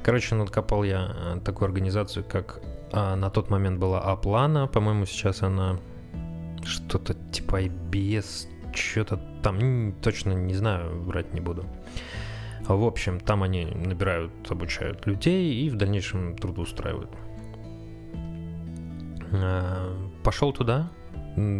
Короче, 0.02 0.34
надкопал 0.34 0.84
я 0.84 1.12
э, 1.14 1.40
такую 1.44 1.66
организацию, 1.66 2.24
как 2.24 2.60
а 2.98 3.14
на 3.14 3.28
тот 3.28 3.50
момент 3.50 3.78
была 3.78 4.00
Аплана, 4.00 4.66
по-моему, 4.66 5.04
сейчас 5.04 5.42
она 5.42 5.78
что-то 6.64 7.12
типа 7.30 7.64
IBS, 7.64 8.48
что-то 8.74 9.20
там, 9.42 9.92
точно 10.00 10.32
не 10.32 10.54
знаю, 10.54 11.02
врать 11.02 11.34
не 11.34 11.40
буду. 11.40 11.66
В 12.66 12.84
общем, 12.84 13.20
там 13.20 13.42
они 13.42 13.66
набирают, 13.66 14.32
обучают 14.48 15.06
людей 15.06 15.66
и 15.66 15.68
в 15.68 15.76
дальнейшем 15.76 16.38
трудоустраивают. 16.38 17.10
А, 19.32 19.94
Пошел 20.24 20.54
туда, 20.54 20.90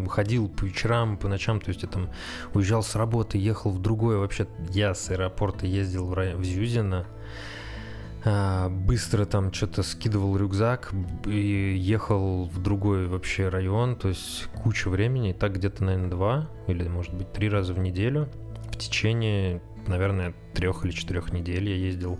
ходил 0.09 0.49
по 0.49 0.65
вечерам, 0.65 1.19
по 1.19 1.29
ночам, 1.29 1.61
то 1.61 1.69
есть 1.69 1.83
я 1.83 1.89
там 1.91 2.09
уезжал 2.55 2.83
с 2.83 2.97
работы, 2.97 3.37
ехал 3.37 3.71
в 3.73 3.83
другое, 3.83 4.17
вообще 4.17 4.49
я 4.71 4.95
с 4.95 5.11
аэропорта 5.11 5.67
ездил 5.67 6.07
в, 6.07 6.15
рай... 6.15 6.35
в 6.35 6.43
Зюзино, 6.43 7.07
быстро 8.71 9.25
там 9.25 9.53
что-то 9.53 9.83
скидывал 9.83 10.37
рюкзак 10.37 10.93
и 11.27 11.77
ехал 11.79 12.45
в 12.45 12.61
другой 12.61 13.07
вообще 13.07 13.49
район, 13.49 13.95
то 13.95 14.09
есть 14.09 14.47
куча 14.55 14.89
времени, 14.89 15.33
так 15.33 15.55
где-то, 15.55 15.85
наверное, 15.85 16.11
два 16.11 16.51
или, 16.67 16.89
может 16.89 17.15
быть, 17.15 17.33
три 17.33 17.49
раза 17.49 17.73
в 17.73 17.79
неделю 17.79 18.29
в 18.71 18.79
течение, 18.79 19.63
наверное, 19.87 20.35
трех 20.55 20.85
или 20.85 20.93
четырех 20.93 21.33
недель 21.33 21.69
я 21.69 21.77
ездил. 21.77 22.19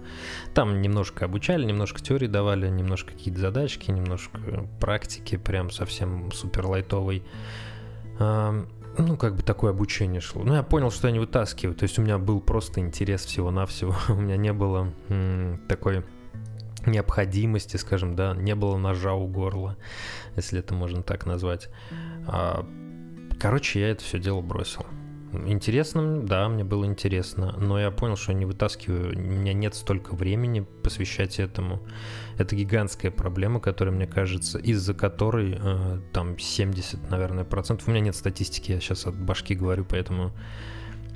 Там 0.55 0.81
немножко 0.81 1.25
обучали, 1.25 1.65
немножко 1.65 2.01
теории 2.01 2.29
давали, 2.29 2.69
немножко 2.69 3.13
какие-то 3.13 3.41
задачки, 3.41 3.91
немножко 3.91 4.69
практики, 4.81 5.37
прям 5.37 5.71
совсем 5.71 6.31
супер 6.33 6.67
лайтовой 6.67 7.25
ну, 8.99 9.17
как 9.17 9.37
бы 9.37 9.43
такое 9.43 9.71
обучение 9.71 10.21
шло. 10.21 10.43
Ну, 10.45 10.55
я 10.55 10.63
понял, 10.63 10.91
что 10.91 11.09
я 11.09 11.13
не 11.13 11.19
вытаскиваю. 11.19 11.75
То 11.75 11.85
есть 11.85 11.99
у 11.99 12.03
меня 12.03 12.19
был 12.19 12.41
просто 12.41 12.81
интерес 12.81 13.25
всего-навсего. 13.25 13.95
у 14.09 14.15
меня 14.15 14.37
не 14.37 14.53
было 14.53 14.93
такой 15.69 16.05
необходимости, 16.87 17.77
скажем, 17.77 18.15
да, 18.15 18.35
не 18.35 18.55
было 18.55 18.77
ножа 18.77 19.15
у 19.15 19.27
горла, 19.27 19.77
если 20.37 20.61
это 20.61 20.75
можно 20.75 21.03
так 21.03 21.27
назвать. 21.27 21.69
А, 22.27 22.65
короче, 23.41 23.81
я 23.81 23.91
это 23.91 24.05
все 24.05 24.19
дело 24.19 24.41
бросил. 24.41 24.87
Интересно, 25.47 26.23
да, 26.23 26.49
мне 26.49 26.65
было 26.65 26.85
интересно, 26.85 27.55
но 27.59 27.79
я 27.79 27.91
понял, 27.91 28.17
что 28.17 28.33
не 28.33 28.45
вытаскиваю, 28.45 29.17
у 29.17 29.21
меня 29.21 29.53
нет 29.53 29.75
столько 29.75 30.15
времени 30.15 30.67
посвящать 30.83 31.39
этому. 31.39 31.81
Это 32.39 32.57
гигантская 32.57 33.11
проблема, 33.11 33.61
которая, 33.61 33.95
мне 33.95 34.07
кажется, 34.07 34.59
из-за 34.59 34.95
которой 34.95 35.59
э, 35.59 36.01
там 36.13 36.39
70, 36.39 37.11
наверное, 37.11 37.45
процентов, 37.45 37.89
у 37.89 37.91
меня 37.91 38.01
нет 38.01 38.17
статистики, 38.17 38.73
я 38.73 38.81
сейчас 38.81 39.07
от 39.07 39.19
башки 39.19 39.55
говорю, 39.55 39.85
поэтому 39.85 40.33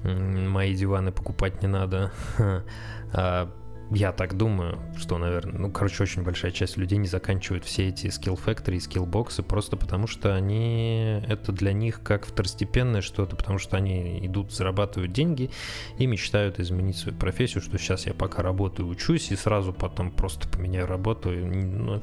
мои 0.03 0.75
диваны 0.75 1.12
покупать 1.12 1.62
не 1.62 1.69
надо. 1.69 2.12
А 3.12 3.50
я 3.90 4.12
так 4.12 4.37
думаю, 4.37 4.78
что, 4.97 5.18
наверное, 5.18 5.59
ну, 5.59 5.70
короче, 5.70 6.04
очень 6.04 6.23
большая 6.23 6.52
часть 6.52 6.76
людей 6.76 6.97
не 6.99 7.09
заканчивают 7.09 7.64
все 7.64 7.88
эти 7.88 8.06
skill 8.06 8.38
factory 8.42 8.76
и 8.76 8.78
skill 8.78 9.04
боксы 9.04 9.42
просто 9.42 9.76
потому, 9.76 10.06
что 10.06 10.35
они, 10.35 11.23
это 11.26 11.50
для 11.50 11.73
них 11.73 12.00
как 12.02 12.25
второстепенное 12.25 13.00
что-то, 13.00 13.35
потому 13.35 13.59
что 13.59 13.76
они 13.76 14.25
идут, 14.25 14.52
зарабатывают 14.52 15.12
деньги 15.12 15.50
и 15.99 16.06
мечтают 16.06 16.61
изменить 16.61 16.99
свою 16.99 17.18
профессию, 17.18 17.62
что 17.62 17.78
сейчас 17.78 18.06
я 18.06 18.14
пока 18.14 18.42
работаю, 18.42 18.88
учусь 18.88 19.32
и 19.32 19.37
сразу 19.37 19.73
потом 19.73 20.12
просто 20.12 20.49
поменяю 20.49 20.87
работу. 20.87 21.30
Ну, 21.30 22.00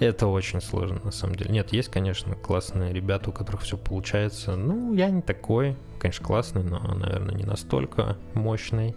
это 0.00 0.28
очень 0.28 0.62
сложно, 0.62 1.00
на 1.04 1.12
самом 1.12 1.34
деле. 1.34 1.50
Нет, 1.50 1.72
есть, 1.72 1.90
конечно, 1.90 2.34
классные 2.34 2.94
ребята, 2.94 3.30
у 3.30 3.32
которых 3.32 3.62
все 3.62 3.76
получается. 3.76 4.56
Ну, 4.56 4.94
я 4.94 5.10
не 5.10 5.20
такой, 5.20 5.76
конечно, 5.98 6.24
классный, 6.24 6.62
но, 6.62 6.78
наверное, 6.94 7.34
не 7.34 7.44
настолько 7.44 8.16
мощный. 8.32 8.94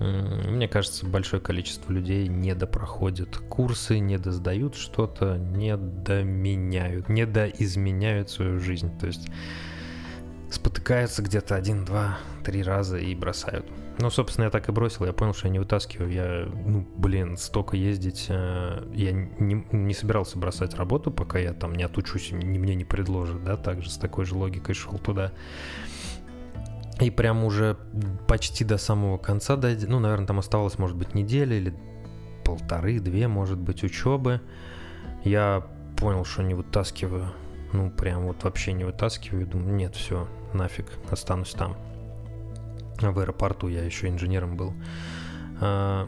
Мне 0.00 0.66
кажется, 0.66 1.04
большое 1.04 1.42
количество 1.42 1.92
людей 1.92 2.26
не 2.26 2.54
допроходят 2.54 3.36
курсы, 3.36 3.98
не 3.98 4.16
досдают 4.16 4.74
что-то, 4.74 5.36
не 5.36 5.76
доменяют, 5.76 7.10
не 7.10 7.26
доизменяют 7.26 8.30
свою 8.30 8.58
жизнь. 8.60 8.90
То 8.98 9.06
есть 9.06 9.28
спотыкаются 10.50 11.22
где-то 11.22 11.54
один, 11.54 11.84
два, 11.84 12.18
три 12.44 12.62
раза 12.62 12.96
и 12.96 13.14
бросают. 13.14 13.66
Ну, 13.98 14.08
собственно, 14.08 14.46
я 14.46 14.50
так 14.50 14.68
и 14.70 14.72
бросил. 14.72 15.04
Я 15.04 15.12
понял, 15.12 15.34
что 15.34 15.48
я 15.48 15.52
не 15.52 15.58
вытаскиваю. 15.58 16.10
Я, 16.10 16.48
ну, 16.66 16.88
блин, 16.96 17.36
столько 17.36 17.76
ездить. 17.76 18.26
Э, 18.30 18.82
я 18.94 19.12
не, 19.12 19.66
не 19.70 19.92
собирался 19.92 20.38
бросать 20.38 20.74
работу, 20.74 21.10
пока 21.10 21.38
я 21.38 21.52
там 21.52 21.74
не 21.74 21.82
отучусь, 21.82 22.32
мне 22.32 22.74
не 22.74 22.84
предложат, 22.84 23.44
да, 23.44 23.58
также 23.58 23.90
с 23.90 23.98
такой 23.98 24.24
же 24.24 24.34
логикой 24.34 24.74
шел 24.74 24.98
туда. 24.98 25.32
И 27.00 27.10
прям 27.10 27.44
уже 27.44 27.76
почти 28.28 28.64
до 28.64 28.76
самого 28.76 29.16
конца, 29.16 29.56
ну, 29.56 30.00
наверное, 30.00 30.26
там 30.26 30.38
оставалось, 30.38 30.78
может 30.78 30.96
быть, 30.96 31.14
неделя 31.14 31.56
или 31.56 31.74
полторы-две, 32.44 33.26
может 33.26 33.58
быть, 33.58 33.82
учебы. 33.82 34.40
Я 35.24 35.66
понял, 35.96 36.24
что 36.24 36.42
не 36.42 36.54
вытаскиваю. 36.54 37.32
Ну, 37.72 37.90
прям 37.90 38.26
вот 38.26 38.44
вообще 38.44 38.72
не 38.72 38.84
вытаскиваю. 38.84 39.46
Думаю, 39.46 39.74
нет, 39.74 39.96
все, 39.96 40.28
нафиг, 40.52 40.86
останусь 41.10 41.52
там. 41.52 41.76
В 43.00 43.18
аэропорту 43.18 43.68
я 43.68 43.82
еще 43.82 44.08
инженером 44.08 44.56
был. 44.56 44.74
А, 45.60 46.06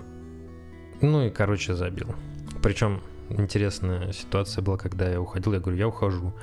ну 1.01 1.23
и, 1.23 1.31
короче, 1.31 1.75
забил. 1.75 2.15
Причем 2.63 3.01
интересная 3.31 4.13
ситуация 4.13 4.61
была, 4.61 4.77
когда 4.77 5.09
я 5.09 5.21
уходил. 5.21 5.55
Я 5.55 5.61
говорю, 5.61 5.79
я 5.79 5.89
ухожу 5.89 6.35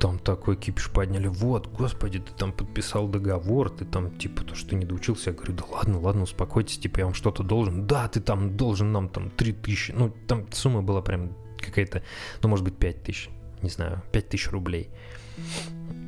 там 0.00 0.18
такой 0.18 0.56
кипиш 0.56 0.90
подняли, 0.90 1.28
вот, 1.28 1.66
господи, 1.66 2.20
ты 2.20 2.32
там 2.32 2.52
подписал 2.52 3.06
договор, 3.06 3.68
ты 3.68 3.84
там, 3.84 4.16
типа, 4.16 4.42
то, 4.44 4.54
что 4.54 4.74
не 4.74 4.86
доучился, 4.86 5.30
я 5.30 5.36
говорю, 5.36 5.52
да 5.52 5.64
ладно, 5.70 6.00
ладно, 6.00 6.22
успокойтесь, 6.22 6.78
типа, 6.78 7.00
я 7.00 7.04
вам 7.04 7.14
что-то 7.14 7.42
должен, 7.42 7.86
да, 7.86 8.08
ты 8.08 8.20
там 8.20 8.56
должен 8.56 8.92
нам 8.92 9.10
там 9.10 9.30
3 9.30 9.52
тысячи, 9.52 9.92
ну, 9.92 10.10
там 10.26 10.50
сумма 10.52 10.80
была 10.80 11.02
прям 11.02 11.36
какая-то, 11.58 12.02
ну, 12.42 12.48
может 12.48 12.64
быть, 12.64 12.76
5 12.78 13.02
тысяч, 13.02 13.28
не 13.60 13.68
знаю, 13.68 14.02
5 14.10 14.28
тысяч 14.30 14.50
рублей. 14.50 14.88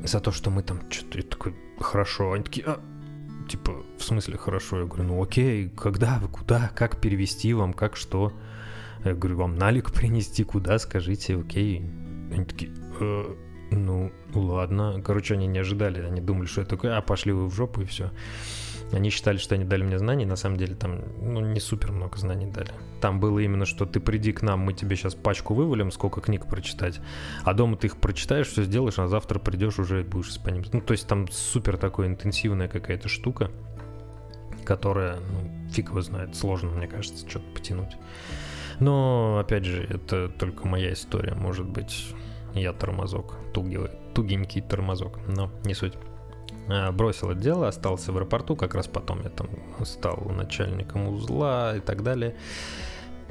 За 0.04 0.20
то, 0.20 0.32
что 0.32 0.50
мы 0.50 0.62
там 0.62 0.90
что-то, 0.90 1.22
такой, 1.22 1.54
хорошо, 1.78 2.32
они 2.32 2.44
такие, 2.44 2.66
а, 2.66 2.80
типа, 3.46 3.84
в 3.98 4.02
смысле 4.02 4.38
хорошо, 4.38 4.80
я 4.80 4.86
говорю, 4.86 5.04
ну, 5.04 5.22
окей, 5.22 5.68
когда, 5.68 6.18
куда, 6.32 6.70
как 6.74 6.98
перевести 6.98 7.52
вам, 7.52 7.74
как 7.74 7.96
что, 7.96 8.32
я 9.04 9.12
говорю, 9.12 9.36
вам 9.36 9.56
налик 9.56 9.92
принести, 9.92 10.44
куда, 10.44 10.78
скажите, 10.78 11.36
окей, 11.36 11.80
они 12.32 12.46
такие, 12.46 12.72
э, 13.00 13.34
ну, 13.76 14.12
ладно. 14.34 15.00
Короче, 15.04 15.34
они 15.34 15.46
не 15.46 15.58
ожидали, 15.58 16.00
они 16.00 16.20
думали, 16.20 16.46
что 16.46 16.62
это 16.62 16.70
такое, 16.70 16.96
а 16.96 17.02
пошли 17.02 17.32
вы 17.32 17.46
в 17.46 17.54
жопу 17.54 17.80
и 17.82 17.84
все. 17.84 18.10
Они 18.92 19.08
считали, 19.08 19.38
что 19.38 19.54
они 19.54 19.64
дали 19.64 19.82
мне 19.82 19.98
знаний, 19.98 20.26
на 20.26 20.36
самом 20.36 20.58
деле 20.58 20.74
там 20.74 21.00
ну, 21.22 21.40
не 21.40 21.60
супер 21.60 21.92
много 21.92 22.18
знаний 22.18 22.46
дали. 22.46 22.70
Там 23.00 23.20
было 23.20 23.38
именно, 23.38 23.64
что 23.64 23.86
ты 23.86 24.00
приди 24.00 24.32
к 24.32 24.42
нам, 24.42 24.60
мы 24.60 24.74
тебе 24.74 24.96
сейчас 24.96 25.14
пачку 25.14 25.54
вывалим, 25.54 25.90
сколько 25.90 26.20
книг 26.20 26.46
прочитать, 26.46 27.00
а 27.44 27.54
дома 27.54 27.76
ты 27.76 27.86
их 27.86 27.96
прочитаешь, 27.96 28.48
все 28.48 28.64
сделаешь, 28.64 28.98
а 28.98 29.08
завтра 29.08 29.38
придешь 29.38 29.78
уже 29.78 30.04
будешь 30.04 30.38
по 30.40 30.50
ним. 30.50 30.64
Ну, 30.72 30.82
то 30.82 30.92
есть 30.92 31.06
там 31.06 31.26
супер 31.28 31.78
такой 31.78 32.06
интенсивная 32.06 32.68
какая-то 32.68 33.08
штука, 33.08 33.50
которая, 34.64 35.16
ну, 35.20 35.70
фиг 35.70 35.88
его 35.88 36.02
знает, 36.02 36.36
сложно, 36.36 36.70
мне 36.70 36.86
кажется, 36.86 37.26
что-то 37.28 37.46
потянуть. 37.54 37.96
Но, 38.78 39.38
опять 39.38 39.64
же, 39.64 39.82
это 39.82 40.28
только 40.28 40.66
моя 40.66 40.92
история, 40.92 41.34
может 41.34 41.66
быть, 41.66 42.14
я 42.54 42.72
тормозок, 42.72 43.34
тугий, 43.52 43.88
тугенький 44.14 44.62
тормозок, 44.62 45.18
но 45.26 45.50
не 45.64 45.74
суть. 45.74 45.94
А, 46.68 46.92
бросил 46.92 47.30
это 47.30 47.40
дело, 47.40 47.68
остался 47.68 48.12
в 48.12 48.16
аэропорту, 48.16 48.56
как 48.56 48.74
раз 48.74 48.86
потом 48.86 49.22
я 49.22 49.30
там 49.30 49.48
стал 49.84 50.18
начальником 50.30 51.08
узла 51.08 51.76
и 51.76 51.80
так 51.80 52.02
далее. 52.02 52.36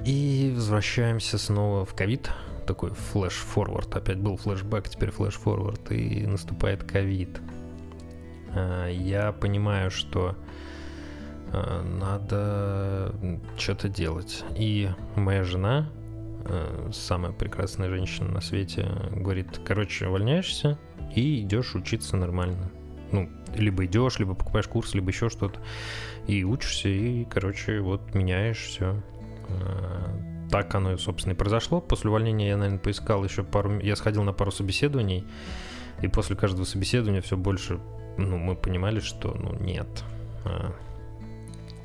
И 0.06 0.52
возвращаемся 0.56 1.38
снова 1.38 1.86
в 1.86 1.94
ковид, 1.94 2.32
такой 2.66 2.92
флеш-форвард, 2.92 3.96
опять 3.96 4.18
был 4.18 4.38
флешбэк, 4.38 4.90
теперь 4.90 5.12
флеш-форвард, 5.12 5.92
и 5.92 6.26
наступает 6.26 6.84
ковид. 6.84 7.40
А, 8.54 8.88
я 8.88 9.32
понимаю, 9.32 9.92
что 9.92 10.36
а, 11.54 11.84
надо 11.84 13.14
что-то 13.58 13.90
делать. 13.90 14.44
И 14.56 14.90
моя 15.16 15.44
жена, 15.44 15.90
самая 16.93 17.32
прекрасная 17.32 17.89
женщина 17.89 18.30
на 18.32 18.41
свете, 18.41 18.88
говорит, 19.12 19.60
короче, 19.65 20.08
увольняешься 20.08 20.77
и 21.15 21.41
идешь 21.41 21.75
учиться 21.75 22.17
нормально. 22.17 22.71
Ну, 23.12 23.30
либо 23.56 23.86
идешь, 23.86 24.19
либо 24.19 24.34
покупаешь 24.34 24.67
курс, 24.67 24.93
либо 24.93 25.10
еще 25.10 25.30
что-то. 25.30 25.60
И 26.27 26.43
учишься, 26.43 26.88
и, 26.89 27.25
короче, 27.25 27.82
вот 27.82 28.13
меняешь 28.15 28.60
все. 28.60 29.01
Э, 29.49 30.47
так 30.49 30.73
оно, 30.75 30.97
собственно, 30.97 31.34
и 31.34 31.36
произошло. 31.36 31.82
После 31.82 32.10
увольнения 32.10 32.49
я, 32.49 32.58
наверное, 32.58 32.80
поискал 32.80 33.23
еще 33.23 33.43
пару... 33.43 33.80
Я 33.80 33.95
сходил 33.95 34.23
на 34.23 34.34
пару 34.34 34.51
собеседований, 34.51 35.25
и 36.01 36.08
после 36.08 36.36
каждого 36.36 36.65
собеседования 36.65 37.21
все 37.21 37.38
больше, 37.38 37.80
ну, 38.17 38.38
мы 38.38 38.56
понимали, 38.56 38.99
что, 38.99 39.34
ну, 39.34 39.54
нет 39.60 39.88
э, 40.45 40.71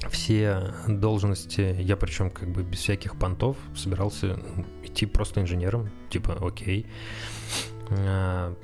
все 0.09 0.75
должности, 0.87 1.77
я 1.79 1.97
причем 1.97 2.31
как 2.31 2.49
бы 2.49 2.63
без 2.63 2.81
всяких 2.81 3.19
понтов 3.19 3.57
собирался 3.75 4.39
идти 4.83 5.07
просто 5.07 5.41
инженером, 5.41 5.91
типа 6.11 6.39
окей. 6.41 6.87
А, 7.91 8.55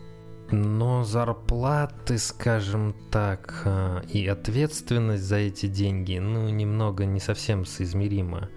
но 0.51 1.05
зарплаты, 1.05 2.19
скажем 2.19 2.95
так, 3.11 3.63
а, 3.65 4.03
и 4.09 4.27
ответственность 4.27 5.25
за 5.25 5.37
эти 5.37 5.67
деньги, 5.67 6.19
ну, 6.19 6.49
немного 6.49 7.05
не 7.05 7.21
совсем 7.21 7.65
соизмерима. 7.65 8.49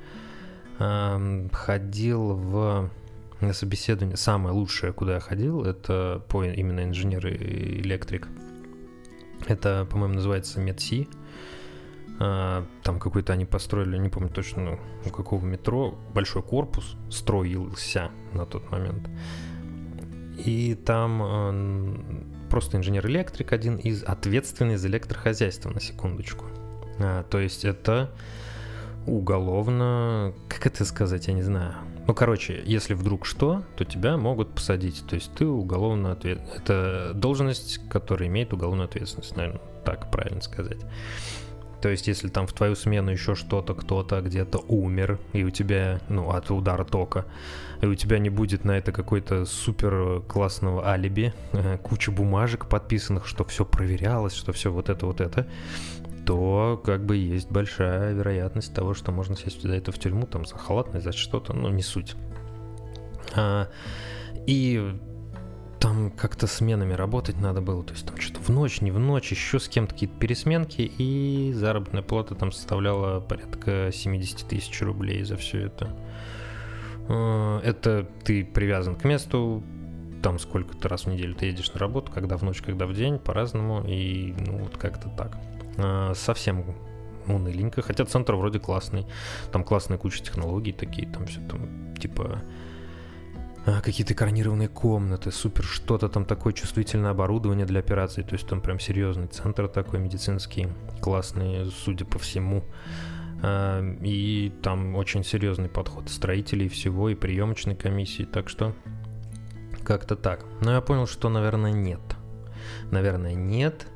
Ходил 0.78 2.34
в 2.34 2.90
на 3.42 3.54
собеседование, 3.54 4.18
самое 4.18 4.54
лучшее, 4.54 4.94
куда 4.94 5.16
я 5.16 5.20
ходил, 5.20 5.64
это 5.64 6.24
по 6.30 6.44
именно 6.44 6.84
инженер 6.84 7.28
и 7.28 7.82
электрик. 7.82 8.28
Это, 9.48 9.88
по-моему, 9.90 10.16
называется 10.16 10.60
МедСи. 10.60 11.08
А, 11.08 11.25
там 12.18 13.00
какой-то 13.00 13.34
они 13.34 13.46
построили, 13.46 13.98
не 13.98 14.10
помню 14.10 14.30
точно, 14.30 14.80
у 15.06 15.10
какого 15.10 15.44
метро, 15.44 15.96
большой 16.14 16.44
корпус 16.44 16.96
строился 17.10 18.10
на 18.34 18.46
тот 18.46 18.72
момент. 18.72 19.10
И 20.38 20.76
там 20.76 21.22
э, 21.24 22.50
просто 22.50 22.78
инженер-электрик 22.78 23.54
один 23.54 23.78
из 23.78 24.04
ответственный 24.04 24.76
за 24.76 24.88
электрохозяйство, 24.88 25.70
на 25.70 25.80
секундочку. 25.80 26.46
А, 27.00 27.24
то 27.24 27.40
есть 27.40 27.66
это 27.66 28.12
уголовно, 29.08 30.34
как 30.50 30.68
это 30.68 30.84
сказать, 30.86 31.28
я 31.28 31.34
не 31.34 31.42
знаю. 31.42 31.74
Ну, 32.08 32.14
короче, 32.14 32.62
если 32.66 32.94
вдруг 32.94 33.26
что, 33.26 33.64
то 33.78 33.86
тебя 33.86 34.18
могут 34.18 34.54
посадить. 34.54 35.04
То 35.08 35.16
есть 35.16 35.34
ты 35.34 35.46
уголовно 35.46 36.12
ответ... 36.12 36.40
Это 36.56 37.12
должность, 37.16 37.80
которая 37.90 38.30
имеет 38.30 38.54
уголовную 38.54 38.86
ответственность, 38.86 39.36
наверное, 39.36 39.62
так 39.84 40.12
правильно 40.12 40.42
сказать. 40.42 40.80
То 41.82 41.90
есть, 41.90 42.08
если 42.08 42.30
там 42.30 42.48
в 42.48 42.54
твою 42.54 42.76
смену 42.76 43.12
еще 43.12 43.36
что-то, 43.36 43.74
кто-то 43.74 44.22
где-то 44.22 44.60
умер, 44.68 45.20
и 45.34 45.44
у 45.44 45.50
тебя, 45.50 46.00
ну, 46.10 46.30
от 46.32 46.50
удара 46.52 46.84
тока, 46.84 47.26
и 47.82 47.86
у 47.86 47.96
тебя 47.96 48.20
не 48.20 48.30
будет 48.30 48.66
на 48.66 48.78
это 48.78 48.92
какой-то 48.92 49.46
супер 49.46 50.22
классного 50.28 50.88
алиби, 50.88 51.34
э, 51.52 51.78
куча 51.78 52.12
бумажек 52.12 52.68
подписанных, 52.68 53.28
что 53.28 53.44
все 53.44 53.66
проверялось, 53.66 54.34
что 54.34 54.52
все 54.54 54.72
вот 54.72 54.90
это, 54.90 55.06
вот 55.06 55.22
это, 55.22 55.48
то 56.26 56.82
как 56.84 57.06
бы 57.06 57.18
есть 57.18 57.52
большая 57.52 58.14
вероятность 58.14 58.74
того, 58.74 58.94
что 58.94 59.12
можно 59.12 59.36
сесть 59.36 59.62
за 59.62 59.76
это 59.76 59.92
в 59.92 60.00
тюрьму, 60.00 60.26
там, 60.26 60.46
за 60.46 60.58
халатность, 60.58 61.06
за 61.06 61.12
что-то, 61.12 61.54
ну, 61.54 61.70
не 61.70 61.84
суть. 61.84 62.16
А, 63.36 63.68
и 64.48 64.96
там 65.80 66.12
как-то 66.12 66.48
сменами 66.48 66.94
работать 66.94 67.40
надо 67.40 67.62
было, 67.62 67.84
то 67.84 67.94
есть 67.94 68.06
там 68.06 68.18
что-то 68.20 68.42
в 68.42 68.50
ночь, 68.50 68.82
не 68.82 68.92
в 68.92 69.00
ночь, 69.00 69.32
еще 69.32 69.60
с 69.60 69.68
кем-то 69.68 69.94
какие-то 69.94 70.18
пересменки, 70.18 70.82
и 70.82 71.52
заработная 71.54 72.02
плата 72.02 72.36
там 72.36 72.52
составляла 72.52 73.20
порядка 73.20 73.92
70 73.94 74.48
тысяч 74.48 74.82
рублей 74.82 75.24
за 75.24 75.38
все 75.38 75.66
это. 75.68 75.96
А, 77.08 77.60
это 77.62 78.08
ты 78.24 78.46
привязан 78.46 78.96
к 78.96 79.04
месту, 79.04 79.64
там 80.24 80.40
сколько-то 80.40 80.90
раз 80.90 81.06
в 81.06 81.08
неделю 81.08 81.36
ты 81.36 81.48
едешь 81.48 81.72
на 81.74 81.80
работу, 81.80 82.12
когда 82.12 82.38
в 82.38 82.44
ночь, 82.44 82.62
когда 82.62 82.88
в 82.88 82.94
день, 82.94 83.20
по-разному, 83.20 83.84
и 83.88 84.34
ну 84.40 84.58
вот 84.60 84.78
как-то 84.78 85.10
так. 85.10 85.38
А, 85.78 86.14
совсем 86.16 86.76
уныленько, 87.28 87.82
хотя 87.82 88.06
центр 88.06 88.36
вроде 88.36 88.60
классный, 88.60 89.06
там 89.52 89.64
классная 89.64 89.98
куча 89.98 90.24
технологий 90.24 90.72
такие, 90.72 91.08
там 91.10 91.26
все 91.26 91.42
там 91.48 91.94
типа 91.96 92.42
какие-то 93.66 94.14
экранированные 94.14 94.68
комнаты, 94.68 95.32
супер 95.32 95.64
что-то 95.64 96.08
там 96.08 96.26
такое 96.26 96.54
чувствительное 96.54 97.12
оборудование 97.12 97.66
для 97.66 97.80
операций, 97.80 98.24
то 98.24 98.34
есть 98.34 98.48
там 98.48 98.62
прям 98.62 98.80
серьезный 98.80 99.28
центр 99.28 99.68
такой 99.68 100.00
медицинский, 100.00 100.68
классный, 101.02 101.72
судя 101.72 102.06
по 102.06 102.20
всему. 102.20 102.64
А, 103.42 103.82
и 104.02 104.52
там 104.62 104.96
очень 104.96 105.24
серьезный 105.24 105.70
подход 105.70 106.10
строителей 106.10 106.70
всего 106.70 107.10
и 107.10 107.16
приемочной 107.16 107.76
комиссии, 107.76 108.24
так 108.24 108.50
что 108.50 108.76
как-то 109.84 110.16
так. 110.16 110.46
Но 110.62 110.72
я 110.72 110.82
понял, 110.82 111.08
что, 111.08 111.30
наверное, 111.30 111.72
нет. 111.72 112.02
Наверное, 112.92 113.34
нет. 113.34 113.88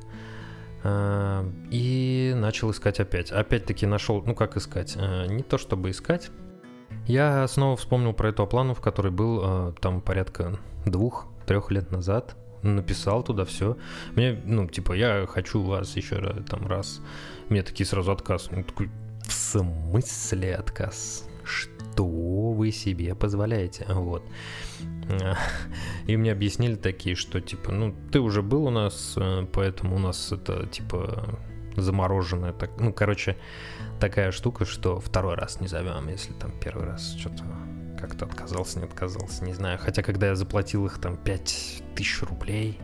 А, 0.82 1.48
и 1.70 2.32
начал 2.36 2.70
искать 2.70 3.00
опять. 3.00 3.30
Опять-таки 3.30 3.86
нашел, 3.86 4.22
ну 4.24 4.34
как 4.34 4.56
искать, 4.56 4.96
а, 4.96 5.26
не 5.26 5.42
то 5.42 5.58
чтобы 5.58 5.90
искать. 5.90 6.30
Я 7.06 7.46
снова 7.48 7.76
вспомнил 7.76 8.12
про 8.12 8.28
эту 8.28 8.42
в 8.74 8.80
которой 8.80 9.10
был 9.10 9.40
а, 9.42 9.72
там 9.80 10.00
порядка 10.00 10.58
двух-трех 10.84 11.70
лет 11.70 11.90
назад. 11.90 12.36
Написал 12.62 13.22
туда 13.22 13.44
все. 13.44 13.76
Мне, 14.14 14.40
ну, 14.44 14.66
типа, 14.66 14.92
я 14.92 15.26
хочу 15.26 15.62
вас 15.62 15.96
еще 15.96 16.16
раз, 16.16 16.36
там 16.48 16.66
раз. 16.66 17.00
Мне 17.48 17.62
такие 17.62 17.86
сразу 17.86 18.12
отказ. 18.12 18.50
Ну, 18.50 18.62
такой, 18.64 18.90
в 19.24 19.32
смысле 19.32 20.56
отказ? 20.56 21.26
Что 21.42 22.04
вы 22.04 22.70
себе 22.70 23.14
позволяете? 23.14 23.86
Вот. 23.88 24.22
И 26.06 26.16
мне 26.16 26.32
объяснили 26.32 26.76
такие, 26.76 27.16
что 27.16 27.40
типа, 27.40 27.72
ну, 27.72 27.94
ты 28.12 28.20
уже 28.20 28.42
был 28.42 28.66
у 28.66 28.70
нас, 28.70 29.14
э, 29.16 29.46
поэтому 29.52 29.96
у 29.96 29.98
нас 29.98 30.30
это 30.30 30.66
типа 30.66 31.38
замороженная, 31.76 32.52
так, 32.52 32.70
ну, 32.78 32.92
короче, 32.92 33.36
такая 34.00 34.32
штука, 34.32 34.64
что 34.64 34.98
второй 34.98 35.34
раз 35.34 35.60
не 35.60 35.68
зовем, 35.68 36.08
если 36.08 36.32
там 36.32 36.52
первый 36.58 36.86
раз 36.86 37.14
что-то 37.14 37.44
как-то 38.00 38.24
отказался, 38.24 38.78
не 38.78 38.86
отказался, 38.86 39.44
не 39.44 39.52
знаю. 39.52 39.78
Хотя, 39.78 40.02
когда 40.02 40.28
я 40.28 40.34
заплатил 40.34 40.86
их 40.86 40.98
там 40.98 41.18
5 41.18 41.82
тысяч 41.94 42.22
рублей, 42.22 42.78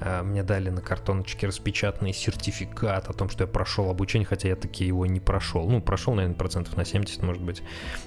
а, 0.00 0.22
мне 0.22 0.44
дали 0.44 0.70
на 0.70 0.80
картоночке 0.80 1.48
распечатанный 1.48 2.12
сертификат 2.12 3.08
о 3.08 3.12
том, 3.12 3.28
что 3.28 3.44
я 3.44 3.48
прошел 3.48 3.90
обучение, 3.90 4.26
хотя 4.26 4.48
я 4.48 4.56
таки 4.56 4.84
его 4.84 5.06
не 5.06 5.18
прошел. 5.18 5.68
Ну, 5.68 5.82
прошел, 5.82 6.14
наверное, 6.14 6.36
процентов 6.36 6.76
на 6.76 6.84
70, 6.84 7.22
может 7.22 7.42
быть, 7.42 7.62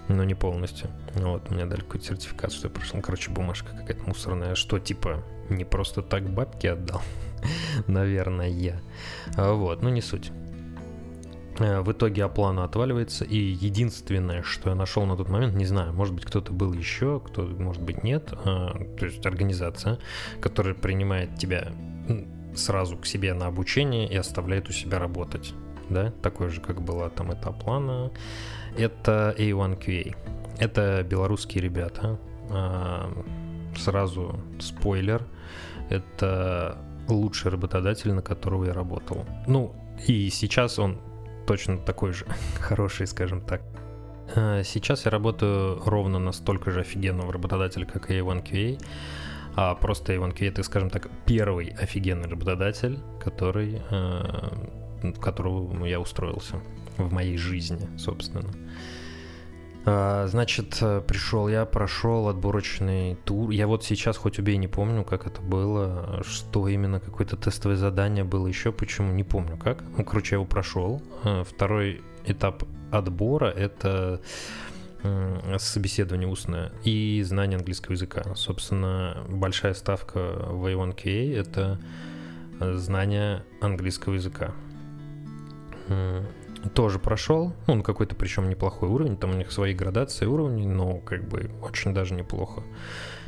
но 0.07 0.23
не 0.23 0.35
полностью. 0.35 0.89
Вот, 1.15 1.51
мне 1.51 1.65
дали 1.65 1.81
какой-то 1.81 2.05
сертификат, 2.05 2.53
что 2.53 2.67
я 2.69 2.73
прошел. 2.73 2.95
Ну, 2.95 3.01
короче, 3.01 3.29
бумажка 3.29 3.75
какая-то 3.75 4.03
мусорная, 4.07 4.55
что 4.55 4.79
типа 4.79 5.23
не 5.49 5.65
просто 5.65 6.01
так 6.01 6.29
бабки 6.29 6.67
отдал, 6.67 7.01
наверное, 7.87 8.49
я. 8.49 8.79
Вот, 9.35 9.81
ну 9.81 9.89
не 9.89 10.01
суть. 10.01 10.31
Э, 11.59 11.81
в 11.81 11.91
итоге 11.91 12.23
Аплана 12.23 12.63
отваливается, 12.63 13.25
и 13.25 13.37
единственное, 13.37 14.43
что 14.43 14.69
я 14.69 14.75
нашел 14.75 15.05
на 15.05 15.15
тот 15.15 15.29
момент, 15.29 15.55
не 15.55 15.65
знаю, 15.65 15.93
может 15.93 16.13
быть 16.13 16.25
кто-то 16.25 16.51
был 16.53 16.73
еще, 16.73 17.19
кто, 17.19 17.43
может 17.43 17.81
быть 17.81 18.03
нет, 18.03 18.31
а, 18.45 18.77
то 18.97 19.05
есть 19.05 19.25
организация, 19.25 19.97
которая 20.39 20.75
принимает 20.75 21.35
тебя 21.37 21.69
сразу 22.55 22.97
к 22.97 23.05
себе 23.05 23.33
на 23.33 23.47
обучение 23.47 24.07
и 24.07 24.15
оставляет 24.15 24.69
у 24.69 24.71
себя 24.71 24.99
работать, 24.99 25.53
да, 25.89 26.11
такой 26.21 26.49
же, 26.49 26.61
как 26.61 26.81
была 26.81 27.09
там 27.09 27.31
эта 27.31 27.49
Аплана, 27.49 28.11
это 28.77 29.33
A1QA, 29.37 30.15
это 30.59 31.03
белорусские 31.03 31.63
ребята, 31.63 32.19
а, 32.51 33.11
сразу 33.75 34.39
спойлер, 34.59 35.25
это 35.89 36.77
лучший 37.07 37.51
работодатель, 37.51 38.11
на 38.11 38.21
которого 38.21 38.65
я 38.65 38.73
работал. 38.73 39.25
Ну, 39.47 39.73
и 40.05 40.29
сейчас 40.29 40.77
он 40.77 40.99
точно 41.47 41.77
такой 41.77 42.13
же 42.13 42.25
хороший, 42.59 43.07
скажем 43.07 43.41
так. 43.41 43.61
А, 44.35 44.63
сейчас 44.63 45.05
я 45.05 45.11
работаю 45.11 45.81
ровно 45.85 46.19
настолько 46.19 46.71
же 46.71 46.81
офигенного 46.81 47.33
работодателя, 47.33 47.85
как 47.85 48.11
и 48.11 48.19
A1QA. 48.19 48.79
А 49.55 49.73
просто 49.73 50.13
A1QA, 50.13 50.49
это, 50.49 50.61
скажем 50.61 50.89
так, 50.91 51.09
первый 51.25 51.69
офигенный 51.69 52.29
работодатель, 52.29 52.99
который, 53.19 53.81
э, 53.89 55.11
которого 55.19 55.85
я 55.85 55.99
устроился 55.99 56.57
в 56.97 57.11
моей 57.11 57.37
жизни, 57.37 57.87
собственно. 57.97 58.49
А, 59.89 60.27
значит, 60.27 60.83
пришел 61.07 61.47
я, 61.47 61.65
прошел 61.65 62.27
отборочный 62.27 63.15
тур. 63.23 63.51
Я 63.51 63.67
вот 63.67 63.85
сейчас 63.85 64.17
хоть 64.17 64.37
убей 64.37 64.57
не 64.57 64.67
помню, 64.67 65.05
как 65.05 65.25
это 65.25 65.41
было, 65.41 66.21
что 66.27 66.67
именно 66.67 66.99
какое-то 66.99 67.37
тестовое 67.37 67.77
задание 67.77 68.25
было 68.25 68.47
еще, 68.47 68.73
почему 68.73 69.13
не 69.13 69.23
помню 69.23 69.55
как. 69.55 69.81
Ну, 69.97 70.03
короче, 70.03 70.35
я 70.35 70.39
его 70.39 70.45
прошел. 70.45 71.01
А, 71.23 71.45
второй 71.45 72.01
этап 72.25 72.63
отбора 72.91 73.45
это 73.45 74.21
собеседование 75.57 76.27
устное 76.27 76.73
и 76.83 77.21
знание 77.23 77.57
английского 77.57 77.93
языка. 77.93 78.23
Собственно, 78.35 79.25
большая 79.29 79.73
ставка 79.73 80.19
в 80.49 80.65
A1KA— 80.65 81.33
это 81.39 81.79
знание 82.59 83.45
английского 83.61 84.15
языка 84.15 84.53
тоже 86.67 86.99
прошел. 86.99 87.53
Он 87.67 87.83
какой-то 87.83 88.15
причем 88.15 88.49
неплохой 88.49 88.89
уровень. 88.89 89.17
Там 89.17 89.31
у 89.31 89.33
них 89.33 89.51
свои 89.51 89.73
градации 89.73 90.25
уровней, 90.25 90.67
но 90.67 90.99
как 90.99 91.27
бы 91.27 91.51
очень 91.61 91.93
даже 91.93 92.13
неплохо. 92.13 92.63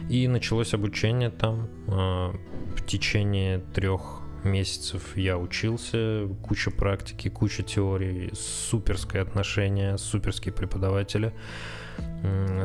И 0.10 0.28
началось 0.28 0.73
обучение 0.73 1.30
там. 1.30 1.69
А, 1.88 2.34
в 2.75 2.86
течение 2.86 3.60
трех 3.60 4.21
месяцев 4.43 5.17
я 5.17 5.38
учился, 5.38 6.28
куча 6.43 6.71
практики, 6.71 7.30
куча 7.30 7.63
теорий, 7.63 8.32
суперское 8.34 9.21
отношение, 9.21 9.97
суперские 9.97 10.54
преподаватели. 10.54 11.34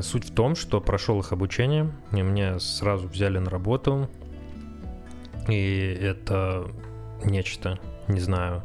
Суть 0.03 0.31
в 0.31 0.35
том, 0.35 0.55
что 0.55 0.81
прошел 0.81 1.19
их 1.21 1.33
обучение, 1.33 1.93
и 2.13 2.23
меня 2.23 2.59
сразу 2.61 3.09
взяли 3.09 3.39
на 3.39 3.51
работу, 3.51 4.09
и 5.49 5.99
это 6.01 6.69
нечто, 7.25 7.79
не 8.09 8.21
знаю. 8.21 8.63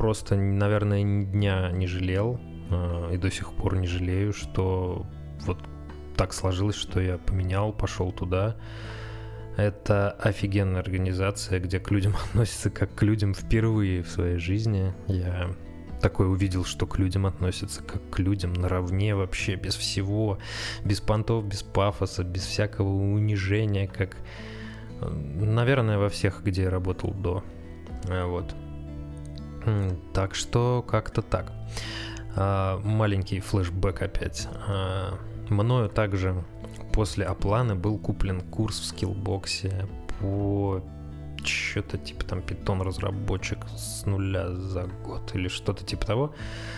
Э, 0.00 0.02
просто, 0.02 0.36
наверное, 0.36 1.02
ни 1.02 1.24
дня 1.24 1.70
не 1.72 1.86
жалел 1.86 2.40
э, 2.70 3.14
и 3.14 3.16
до 3.18 3.30
сих 3.30 3.52
пор 3.52 3.76
не 3.76 3.86
жалею, 3.86 4.32
что 4.32 5.06
вот 5.46 5.58
так 6.16 6.32
сложилось, 6.32 6.76
что 6.76 7.00
я 7.00 7.18
поменял, 7.18 7.72
пошел 7.72 8.12
туда. 8.12 8.56
Это 9.56 10.10
офигенная 10.12 10.80
организация, 10.80 11.60
где 11.60 11.78
к 11.80 11.90
людям 11.90 12.16
относятся 12.30 12.70
как 12.70 12.94
к 12.94 13.02
людям 13.02 13.34
впервые 13.34 14.02
в 14.02 14.08
своей 14.08 14.38
жизни. 14.38 14.94
Я 15.06 15.50
такой 16.00 16.30
увидел, 16.30 16.64
что 16.64 16.86
к 16.86 16.98
людям 16.98 17.26
относятся 17.26 17.82
как 17.82 18.00
к 18.10 18.18
людям 18.20 18.54
наравне 18.54 19.14
вообще, 19.14 19.56
без 19.56 19.74
всего, 19.74 20.38
без 20.82 21.00
понтов, 21.02 21.44
без 21.44 21.62
пафоса, 21.62 22.24
без 22.24 22.46
всякого 22.46 22.88
унижения, 22.88 23.86
как, 23.86 24.16
наверное, 25.02 25.98
во 25.98 26.08
всех, 26.08 26.42
где 26.42 26.62
я 26.62 26.70
работал 26.70 27.12
до. 27.12 27.44
Э, 28.08 28.24
вот. 28.24 28.54
Так 30.12 30.34
что 30.34 30.84
как-то 30.86 31.22
так. 31.22 31.52
А, 32.36 32.80
маленький 32.84 33.40
флешбэк 33.40 34.02
опять. 34.02 34.48
А, 34.68 35.18
мною 35.48 35.88
также 35.88 36.44
после 36.92 37.24
опланы 37.24 37.74
был 37.74 37.98
куплен 37.98 38.40
курс 38.40 38.78
в 38.78 38.84
скиллбоксе 38.84 39.86
по 40.20 40.82
что-то 41.44 41.96
типа 41.96 42.24
там 42.24 42.42
питон 42.42 42.82
разработчик 42.82 43.58
с 43.76 44.04
нуля 44.04 44.50
за 44.52 44.84
год 45.04 45.34
или 45.34 45.48
что-то 45.48 45.84
типа 45.84 46.06
того, 46.06 46.34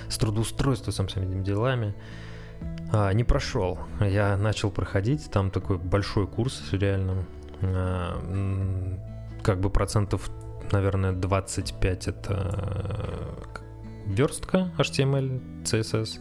с 0.08 0.16
трудоустройством, 0.18 0.92
со 0.92 1.06
всеми 1.06 1.42
делами. 1.42 1.94
А, 2.92 3.12
не 3.12 3.24
прошел. 3.24 3.78
Я 4.00 4.36
начал 4.36 4.70
проходить, 4.70 5.30
там 5.30 5.50
такой 5.50 5.78
большой 5.78 6.26
курс 6.26 6.62
реально. 6.72 7.24
А, 7.62 8.20
как 9.42 9.60
бы 9.60 9.70
процентов, 9.70 10.30
наверное, 10.70 11.12
25 11.12 12.08
это 12.08 13.38
верстка 14.06 14.72
HTML, 14.78 15.64
CSS, 15.64 16.20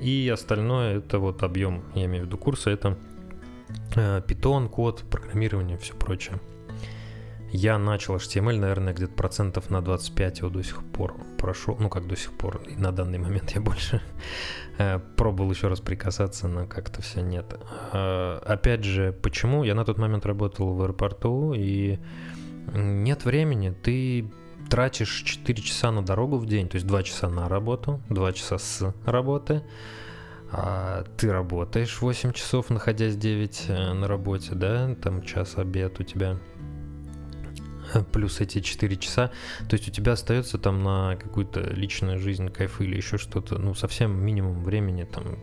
и 0.00 0.30
остальное 0.32 0.98
это 0.98 1.18
вот 1.18 1.42
объем, 1.42 1.84
я 1.94 2.06
имею 2.06 2.24
в 2.24 2.26
виду 2.26 2.38
курса, 2.38 2.70
это 2.70 2.96
Python, 3.94 4.68
код, 4.68 5.04
программирование, 5.10 5.76
все 5.78 5.94
прочее. 5.94 6.40
Я 7.52 7.78
начал 7.78 8.14
HTML, 8.14 8.58
наверное, 8.58 8.94
где-то 8.94 9.12
процентов 9.12 9.70
на 9.70 9.82
25 9.82 10.38
его 10.38 10.50
до 10.50 10.62
сих 10.62 10.84
пор 10.84 11.16
прошел. 11.36 11.76
Ну, 11.80 11.88
как 11.88 12.06
до 12.06 12.16
сих 12.16 12.32
пор, 12.32 12.60
и 12.68 12.76
на 12.76 12.92
данный 12.92 13.18
момент 13.18 13.50
я 13.50 13.60
больше 13.60 14.00
э, 14.78 15.00
пробовал 15.16 15.50
еще 15.50 15.66
раз 15.66 15.80
прикасаться, 15.80 16.46
но 16.46 16.66
как-то 16.66 17.02
все 17.02 17.22
нет. 17.22 17.58
Э, 17.92 18.38
опять 18.44 18.84
же, 18.84 19.12
почему? 19.12 19.64
Я 19.64 19.74
на 19.74 19.84
тот 19.84 19.98
момент 19.98 20.26
работал 20.26 20.74
в 20.74 20.82
аэропорту, 20.82 21.52
и 21.52 21.98
нет 22.74 23.24
времени. 23.24 23.70
Ты 23.70 24.30
тратишь 24.68 25.22
4 25.22 25.62
часа 25.62 25.90
на 25.90 26.02
дорогу 26.02 26.38
в 26.38 26.46
день, 26.46 26.68
то 26.68 26.76
есть 26.76 26.86
2 26.86 27.02
часа 27.02 27.28
на 27.28 27.48
работу, 27.48 28.00
2 28.08 28.32
часа 28.32 28.58
с 28.58 28.94
работы, 29.04 29.62
а 30.52 31.04
ты 31.16 31.30
работаешь 31.32 32.00
8 32.00 32.32
часов, 32.32 32.70
находясь 32.70 33.16
9 33.16 33.64
э, 33.68 33.92
на 33.92 34.08
работе, 34.08 34.54
да, 34.54 34.94
там 34.96 35.22
час 35.22 35.58
обед 35.58 36.00
у 36.00 36.04
тебя, 36.04 36.38
плюс 38.12 38.40
эти 38.40 38.60
4 38.60 38.96
часа, 38.96 39.30
то 39.68 39.74
есть 39.74 39.88
у 39.88 39.92
тебя 39.92 40.12
остается 40.12 40.58
там 40.58 40.82
на 40.82 41.16
какую-то 41.16 41.60
личную 41.60 42.18
жизнь, 42.18 42.48
кайф 42.48 42.80
или 42.80 42.96
еще 42.96 43.18
что-то, 43.18 43.58
ну, 43.58 43.74
совсем 43.74 44.24
минимум 44.24 44.62
времени 44.62 45.04
там, 45.04 45.38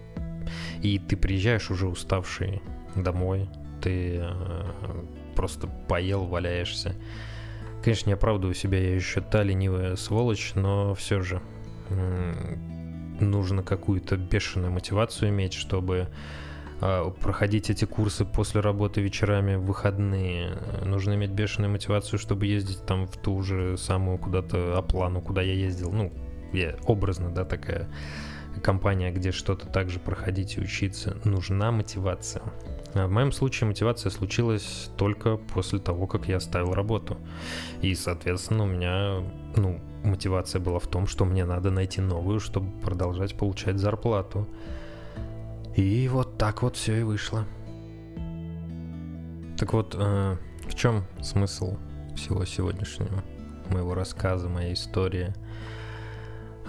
и 0.82 1.00
ты 1.00 1.18
приезжаешь 1.18 1.70
уже 1.70 1.88
уставший 1.88 2.62
домой, 2.96 3.50
ты 3.82 4.20
э, 4.22 4.87
просто 5.38 5.67
поел, 5.88 6.26
валяешься, 6.26 6.95
Конечно, 7.84 8.10
не 8.10 8.15
оправдываю 8.15 8.54
себя, 8.54 8.80
я 8.80 8.95
еще 8.95 9.21
та 9.21 9.43
ленивая 9.43 9.95
сволочь, 9.95 10.54
но 10.56 10.93
все 10.93 11.21
же 11.21 11.41
нужно 13.21 13.63
какую-то 13.63 14.17
бешеную 14.17 14.71
мотивацию 14.71 15.30
иметь, 15.30 15.54
чтобы 15.54 16.10
а, 16.82 17.10
проходить 17.12 17.69
эти 17.69 17.86
курсы 17.86 18.26
после 18.26 18.62
работы 18.62 19.00
вечерами 19.00 19.56
в 19.56 19.62
выходные. 19.62 20.58
Нужно 20.84 21.13
иметь 21.13 21.32
бешеную 21.32 21.71
мотивацию, 21.71 22.19
чтобы 22.19 22.45
ездить 22.45 22.86
там 22.86 23.08
в 23.08 23.15
ту 23.15 23.41
же 23.41 23.78
самую 23.78 24.17
куда-то 24.17 24.78
оплану, 24.78 25.21
куда 25.21 25.41
я 25.41 25.54
ездил. 25.54 25.91
Ну, 25.91 26.12
я 26.52 26.76
образно, 26.88 27.30
да, 27.30 27.45
такая 27.45 27.88
компания, 28.62 29.12
где 29.12 29.32
что-то 29.32 29.67
также 29.67 30.00
проходить 30.00 30.58
и 30.58 30.62
учиться. 30.62 31.17
Нужна 31.23 31.71
мотивация. 31.71 32.43
А 33.00 33.08
в 33.08 33.12
моем 33.12 33.32
случае 33.32 33.68
мотивация 33.68 34.10
случилась 34.10 34.90
только 34.98 35.38
после 35.38 35.80
того, 35.80 36.08
как 36.08 36.28
я 36.28 36.38
оставил 36.38 36.74
работу. 36.74 37.18
И, 37.82 37.96
соответственно, 37.96 38.64
у 38.64 38.68
меня, 38.68 39.24
ну, 39.56 39.80
мотивация 40.04 40.62
была 40.62 40.80
в 40.80 40.88
том, 40.88 41.08
что 41.08 41.26
мне 41.26 41.46
надо 41.46 41.72
найти 41.72 42.02
новую, 42.02 42.40
чтобы 42.40 42.72
продолжать 42.82 43.38
получать 43.38 43.80
зарплату. 43.80 44.48
И 45.76 46.08
вот 46.08 46.38
так 46.38 46.64
вот 46.64 46.76
все 46.76 47.00
и 47.00 47.04
вышло. 47.04 47.46
Так 49.58 49.74
вот, 49.74 49.96
э, 49.98 50.38
в 50.68 50.76
чем 50.76 51.04
смысл 51.22 51.78
всего 52.16 52.46
сегодняшнего 52.46 53.24
моего 53.70 53.94
рассказа, 53.94 54.50
моей 54.50 54.74
истории? 54.74 55.34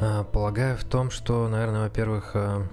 Э, 0.01 0.25
полагаю 0.25 0.77
в 0.77 0.85
том, 0.85 1.11
что, 1.11 1.49
наверное, 1.49 1.83
во-первых, 1.83 2.33
э, 2.35 2.67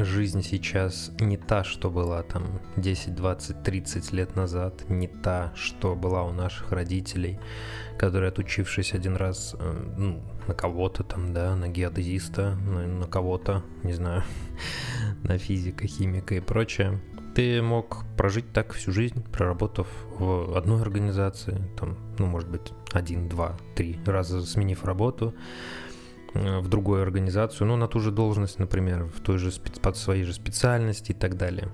жизнь 0.00 0.42
сейчас 0.42 1.12
не 1.20 1.36
та, 1.36 1.64
что 1.64 1.90
была 1.90 2.22
там 2.22 2.60
10, 2.76 3.14
20, 3.14 3.62
30 3.62 4.12
лет 4.12 4.36
назад, 4.36 4.88
не 4.88 5.08
та, 5.08 5.52
что 5.54 5.94
была 5.94 6.22
у 6.22 6.32
наших 6.32 6.72
родителей, 6.72 7.38
которые, 7.98 8.28
отучившись 8.28 8.94
один 8.94 9.16
раз 9.16 9.54
э, 9.58 9.94
ну, 9.96 10.22
на 10.48 10.54
кого-то 10.54 11.04
там, 11.04 11.32
да, 11.32 11.54
на 11.56 11.68
геодезиста, 11.68 12.56
на, 12.56 13.06
кого-то, 13.06 13.62
не 13.82 13.92
знаю, 13.92 14.22
на 15.22 15.38
физика, 15.38 15.86
химика 15.86 16.34
и 16.34 16.40
прочее, 16.40 17.00
ты 17.34 17.62
мог 17.62 18.04
прожить 18.16 18.52
так 18.52 18.72
всю 18.72 18.92
жизнь, 18.92 19.22
проработав 19.32 19.86
в 20.18 20.56
одной 20.56 20.82
организации, 20.82 21.62
там, 21.78 21.96
ну, 22.18 22.26
может 22.26 22.48
быть, 22.48 22.72
один, 22.92 23.28
два, 23.28 23.56
три 23.74 23.98
раза 24.06 24.44
сменив 24.44 24.84
работу, 24.84 25.34
в 26.34 26.68
другую 26.68 27.02
организацию, 27.02 27.66
ну, 27.66 27.76
на 27.76 27.88
ту 27.88 28.00
же 28.00 28.10
должность, 28.10 28.58
например, 28.58 29.04
в 29.04 29.20
той 29.20 29.38
же 29.38 29.50
под 29.82 29.96
своей 29.96 30.24
же 30.24 30.32
специальности 30.32 31.12
и 31.12 31.14
так 31.14 31.36
далее. 31.36 31.68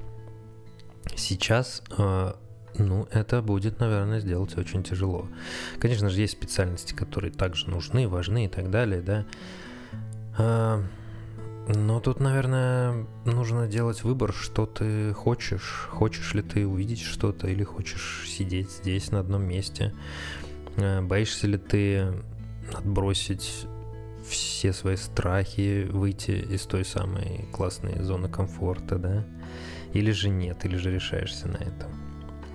Сейчас, 1.14 1.82
э, 1.96 2.32
ну, 2.76 3.08
это 3.12 3.40
будет, 3.40 3.80
наверное, 3.80 4.20
сделать 4.20 4.56
очень 4.58 4.82
тяжело. 4.82 5.28
Конечно 5.78 6.10
же, 6.10 6.20
есть 6.20 6.32
специальности, 6.32 6.92
которые 6.92 7.32
также 7.32 7.70
нужны, 7.70 8.08
важны 8.08 8.46
и 8.46 8.48
так 8.48 8.70
далее, 8.70 9.00
да. 9.00 9.26
Э, 10.38 10.82
но 11.68 12.00
тут, 12.00 12.18
наверное, 12.18 13.06
нужно 13.26 13.68
делать 13.68 14.02
выбор, 14.02 14.32
что 14.32 14.64
ты 14.64 15.12
хочешь. 15.12 15.86
Хочешь 15.90 16.32
ли 16.34 16.42
ты 16.42 16.66
увидеть 16.66 17.02
что-то 17.02 17.46
или 17.46 17.62
хочешь 17.62 18.24
сидеть 18.26 18.70
здесь 18.70 19.10
на 19.10 19.20
одном 19.20 19.42
месте. 19.42 19.92
Боишься 20.76 21.46
ли 21.46 21.58
ты 21.58 22.14
отбросить 22.72 23.66
все 24.28 24.72
свои 24.72 24.96
страхи, 24.96 25.88
выйти 25.90 26.32
из 26.32 26.66
той 26.66 26.84
самой 26.84 27.48
классной 27.52 28.02
зоны 28.02 28.28
комфорта, 28.28 28.98
да? 28.98 29.24
Или 29.92 30.10
же 30.10 30.28
нет, 30.28 30.64
или 30.64 30.76
же 30.76 30.92
решаешься 30.92 31.48
на 31.48 31.56
это. 31.56 31.88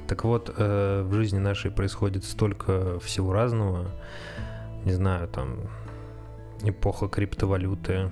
Так 0.08 0.24
вот, 0.26 0.54
э, 0.56 1.02
в 1.04 1.14
жизни 1.14 1.40
нашей 1.40 1.72
происходит 1.72 2.24
столько 2.24 3.00
всего 3.00 3.34
разного. 3.34 3.88
Не 4.86 4.94
знаю, 4.94 5.28
там 5.28 5.70
эпоха 6.62 7.08
криптовалюты, 7.08 8.12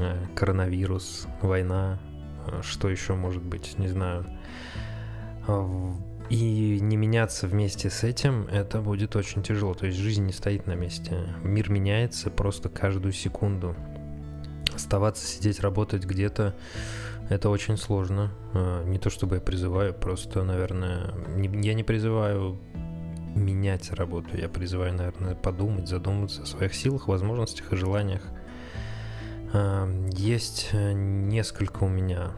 э, 0.00 0.26
коронавирус, 0.36 1.26
война, 1.42 1.98
э, 2.46 2.60
что 2.62 2.88
еще 2.88 3.14
может 3.14 3.42
быть, 3.42 3.78
не 3.78 3.88
знаю. 3.88 4.26
И 6.30 6.78
не 6.80 6.96
меняться 6.96 7.48
вместе 7.48 7.90
с 7.90 8.04
этим, 8.04 8.46
это 8.46 8.80
будет 8.80 9.16
очень 9.16 9.42
тяжело. 9.42 9.74
То 9.74 9.86
есть 9.86 9.98
жизнь 9.98 10.24
не 10.24 10.32
стоит 10.32 10.66
на 10.68 10.76
месте. 10.76 11.18
Мир 11.42 11.70
меняется 11.70 12.30
просто 12.30 12.68
каждую 12.68 13.12
секунду. 13.12 13.74
Оставаться, 14.72 15.26
сидеть, 15.26 15.58
работать 15.58 16.04
где-то, 16.04 16.54
это 17.28 17.50
очень 17.50 17.76
сложно. 17.76 18.30
А, 18.54 18.84
не 18.84 19.00
то 19.00 19.10
чтобы 19.10 19.36
я 19.36 19.40
призываю, 19.40 19.92
просто, 19.92 20.44
наверное, 20.44 21.12
не, 21.34 21.48
я 21.66 21.74
не 21.74 21.82
призываю 21.82 22.58
менять 23.34 23.90
работу. 23.92 24.36
Я 24.36 24.48
призываю, 24.48 24.94
наверное, 24.94 25.34
подумать, 25.34 25.88
задуматься 25.88 26.42
о 26.42 26.46
своих 26.46 26.74
силах, 26.74 27.08
возможностях 27.08 27.72
и 27.72 27.76
желаниях. 27.76 28.22
А, 29.52 29.88
есть 30.12 30.70
э, 30.72 30.92
несколько 30.92 31.82
у 31.82 31.88
меня 31.88 32.30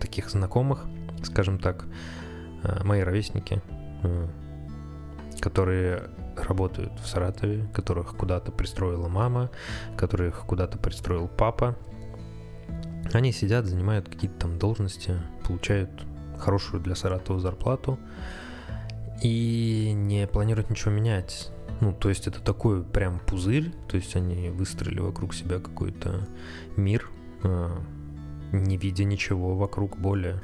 таких 0.00 0.30
знакомых, 0.30 0.86
скажем 1.24 1.58
так, 1.58 1.86
э, 2.62 2.82
мои 2.84 3.00
ровесники, 3.00 3.62
э, 4.02 4.28
которые 5.40 6.10
работают 6.36 6.92
в 7.00 7.06
Саратове, 7.06 7.68
которых 7.72 8.16
куда-то 8.16 8.52
пристроила 8.52 9.08
мама, 9.08 9.50
которых 9.96 10.44
куда-то 10.46 10.78
пристроил 10.78 11.28
папа. 11.28 11.76
Они 13.12 13.32
сидят, 13.32 13.66
занимают 13.66 14.08
какие-то 14.08 14.40
там 14.40 14.58
должности, 14.58 15.14
получают 15.46 15.90
хорошую 16.38 16.82
для 16.82 16.94
Саратова 16.94 17.38
зарплату 17.40 17.98
и 19.22 19.92
не 19.94 20.26
планируют 20.26 20.70
ничего 20.70 20.90
менять. 20.90 21.50
Ну, 21.80 21.92
то 21.92 22.08
есть 22.08 22.26
это 22.26 22.40
такой 22.40 22.82
прям 22.82 23.18
пузырь, 23.18 23.72
то 23.88 23.96
есть 23.96 24.14
они 24.16 24.50
выстроили 24.50 25.00
вокруг 25.00 25.34
себя 25.34 25.58
какой-то 25.58 26.26
мир, 26.76 27.10
э, 27.42 27.70
не 28.52 28.76
видя 28.76 29.04
ничего 29.04 29.56
вокруг 29.56 29.98
более. 29.98 30.40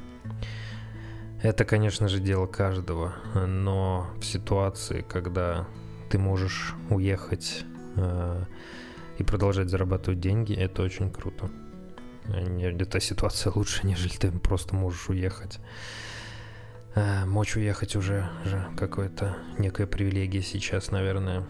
Это, 1.42 1.64
конечно 1.64 2.06
же, 2.06 2.20
дело 2.20 2.46
каждого, 2.46 3.14
но 3.34 4.10
в 4.20 4.24
ситуации, 4.24 5.00
когда 5.08 5.66
ты 6.10 6.18
можешь 6.18 6.74
уехать 6.90 7.64
э, 7.96 8.44
и 9.16 9.24
продолжать 9.24 9.70
зарабатывать 9.70 10.20
деньги, 10.20 10.54
это 10.54 10.82
очень 10.82 11.10
круто. 11.10 11.48
Эта 12.28 13.00
ситуация 13.00 13.52
лучше, 13.54 13.86
нежели 13.86 14.12
ты 14.12 14.30
просто 14.32 14.74
можешь 14.74 15.08
уехать. 15.08 15.60
Э, 16.94 17.24
мочь 17.24 17.56
уехать 17.56 17.96
уже, 17.96 18.28
уже 18.44 18.68
какая-то 18.76 19.38
некая 19.56 19.86
привилегия 19.86 20.42
сейчас, 20.42 20.90
наверное. 20.90 21.46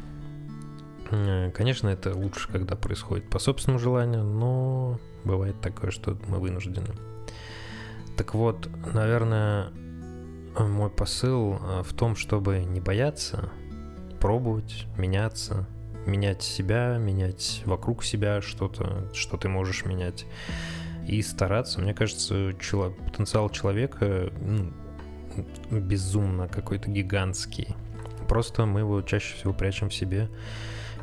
Э, 1.10 1.50
конечно, 1.50 1.88
это 1.88 2.14
лучше, 2.14 2.48
когда 2.48 2.76
происходит 2.76 3.28
по 3.28 3.40
собственному 3.40 3.80
желанию, 3.80 4.22
но 4.22 5.00
бывает 5.24 5.60
такое, 5.60 5.90
что 5.90 6.16
мы 6.28 6.38
вынуждены. 6.38 7.09
Так 8.16 8.34
вот, 8.34 8.68
наверное, 8.92 9.70
мой 10.58 10.90
посыл 10.90 11.54
э, 11.54 11.82
в 11.82 11.92
том, 11.94 12.16
чтобы 12.16 12.58
не 12.58 12.80
бояться, 12.80 13.50
пробовать, 14.20 14.86
меняться, 14.96 15.66
менять 16.06 16.42
себя, 16.42 16.98
менять 16.98 17.62
вокруг 17.64 18.04
себя 18.04 18.40
что-то, 18.40 19.08
что 19.14 19.36
ты 19.36 19.48
можешь 19.48 19.84
менять, 19.84 20.26
и 21.06 21.22
стараться. 21.22 21.80
Мне 21.80 21.94
кажется, 21.94 22.52
чело- 22.60 22.90
потенциал 22.90 23.48
человека 23.50 24.30
ну, 24.40 24.72
безумно 25.70 26.48
какой-то 26.48 26.90
гигантский. 26.90 27.74
Просто 28.28 28.66
мы 28.66 28.80
его 28.80 29.02
чаще 29.02 29.34
всего 29.34 29.52
прячем 29.52 29.88
в 29.88 29.94
себе. 29.94 30.28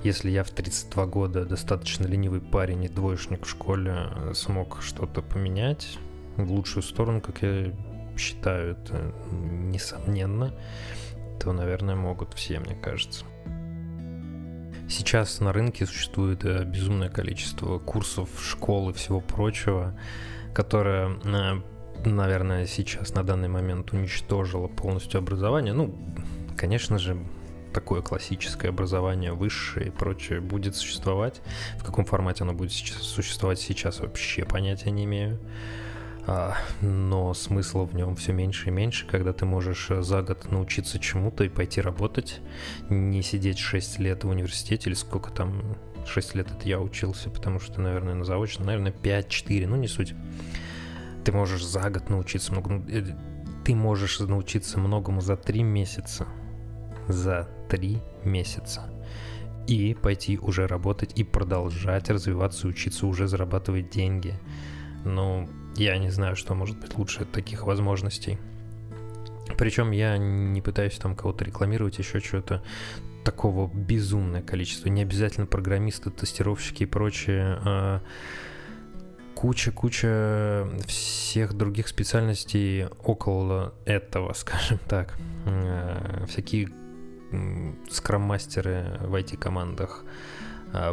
Если 0.04 0.30
я 0.30 0.44
в 0.44 0.52
32 0.52 1.06
года 1.08 1.46
достаточно 1.46 2.06
ленивый 2.06 2.40
парень 2.40 2.84
и 2.84 2.88
двоечник 2.88 3.46
в 3.46 3.50
школе 3.50 4.10
смог 4.34 4.82
что-то 4.82 5.22
поменять 5.22 5.98
в 6.38 6.52
лучшую 6.52 6.84
сторону, 6.84 7.22
как 7.22 7.42
я 7.42 7.74
считаю, 8.18 8.72
это 8.72 9.14
несомненно, 9.32 10.54
то, 11.40 11.52
наверное, 11.54 11.96
могут 11.96 12.34
все, 12.34 12.60
мне 12.60 12.76
кажется. 12.76 13.26
Сейчас 14.90 15.42
на 15.42 15.52
рынке 15.52 15.86
существует 15.86 16.46
э, 16.46 16.64
безумное 16.64 17.10
количество 17.10 17.78
курсов, 17.78 18.30
школ 18.42 18.90
и 18.90 18.94
всего 18.94 19.20
прочего, 19.20 20.00
которое, 20.54 21.20
э, 21.26 21.62
наверное, 22.06 22.66
сейчас 22.66 23.14
на 23.14 23.24
данный 23.24 23.50
момент 23.50 23.92
уничтожило 23.92 24.68
полностью 24.68 25.18
образование. 25.18 25.74
Ну, 25.74 25.94
конечно 26.56 27.00
же, 27.00 27.18
такое 27.74 28.02
классическое 28.02 28.72
образование, 28.72 29.34
высшее 29.34 29.88
и 29.88 29.92
прочее 29.92 30.40
будет 30.40 30.76
существовать. 30.76 31.42
В 31.78 31.84
каком 31.84 32.06
формате 32.06 32.44
оно 32.44 32.54
будет 32.54 32.72
существовать 32.72 33.60
сейчас, 33.60 34.00
вообще 34.00 34.46
понятия 34.46 34.90
не 34.90 35.04
имею. 35.04 35.38
А, 36.30 36.58
но 36.82 37.34
смысла 37.34 37.86
в 37.86 37.96
нем 37.96 38.18
все 38.18 38.34
меньше 38.34 38.68
и 38.68 38.72
меньше, 38.72 39.08
когда 39.08 39.32
ты 39.32 39.46
можешь 39.46 39.90
э, 39.90 40.02
за 40.02 40.22
год 40.22 40.52
научиться 40.52 41.00
чему-то 41.00 41.46
и 41.46 41.50
пойти 41.50 41.80
работать, 41.80 42.42
не 42.90 43.22
сидеть 43.22 43.60
6 43.60 44.00
лет 44.00 44.26
в 44.26 44.30
университете 44.30 44.90
или 44.90 44.96
сколько 44.96 45.32
там, 45.32 45.78
6 46.06 46.36
лет 46.36 46.52
это 46.52 46.68
я 46.68 46.82
учился, 46.82 47.30
потому 47.30 47.62
что, 47.62 47.80
наверное, 47.80 48.14
на 48.14 48.26
заочно, 48.26 48.66
наверное, 48.66 48.92
5-4, 48.92 49.68
ну 49.68 49.78
не 49.78 49.88
суть. 49.88 50.16
Ты 51.24 51.32
можешь 51.32 51.66
за 51.66 51.90
год 51.90 52.10
научиться 52.10 52.52
много, 52.52 52.72
ну, 52.72 52.86
э, 52.90 53.06
ты 53.64 53.74
можешь 53.74 54.20
научиться 54.20 54.80
многому 54.80 55.22
за 55.22 55.38
3 55.38 55.64
месяца, 55.64 56.28
за 57.08 57.48
3 57.70 58.02
месяца 58.26 58.84
и 59.66 59.94
пойти 59.94 60.38
уже 60.38 60.68
работать 60.68 61.12
и 61.18 61.24
продолжать 61.24 62.10
развиваться, 62.10 62.68
учиться, 62.68 63.08
уже 63.08 63.28
зарабатывать 63.28 63.90
деньги. 63.90 64.34
Ну, 65.06 65.48
я 65.78 65.98
не 65.98 66.10
знаю, 66.10 66.36
что 66.36 66.56
может 66.56 66.80
быть 66.80 66.98
лучше 66.98 67.26
таких 67.26 67.64
возможностей. 67.64 68.38
Причем 69.58 69.92
я 69.92 70.18
не 70.18 70.62
пытаюсь 70.62 70.98
там 70.98 71.16
кого-то 71.16 71.46
рекламировать, 71.46 71.98
еще 71.98 72.20
что-то 72.20 72.64
такого 73.24 73.68
безумное 73.74 74.42
количество. 74.42 74.90
Не 74.90 75.02
обязательно 75.02 75.46
программисты, 75.48 76.10
тестировщики 76.10 76.84
и 76.84 76.86
прочее. 76.86 77.60
А 77.64 78.02
куча-куча 79.36 80.68
всех 80.88 81.54
других 81.54 81.88
специальностей 81.88 82.88
около 83.04 83.74
этого, 83.86 84.34
скажем 84.36 84.80
так. 84.88 85.18
А, 85.46 86.26
всякие 86.28 86.70
скрам-мастеры 87.90 88.98
в 89.02 89.14
IT-командах, 89.16 90.06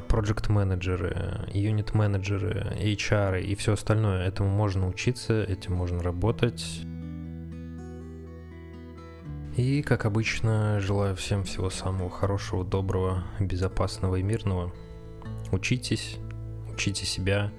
project 0.09 0.51
менеджеры 0.51 1.49
юнит 1.53 1.95
менеджеры 1.95 2.77
HR 2.81 3.43
и 3.43 3.55
все 3.55 3.75
остальное. 3.75 4.27
Этому 4.27 4.49
можно 4.49 4.89
учиться, 4.89 5.43
этим 5.43 5.75
можно 5.75 6.03
работать. 6.03 6.85
И, 9.57 9.83
как 9.83 10.05
обычно, 10.05 10.81
желаю 10.81 11.15
всем 11.15 11.45
всего 11.45 11.71
самого 11.71 12.11
хорошего, 12.11 12.65
доброго, 12.65 13.25
безопасного 13.39 14.17
и 14.17 14.23
мирного. 14.23 14.73
Учитесь, 15.53 16.19
учите 16.73 17.07
себя, 17.07 17.53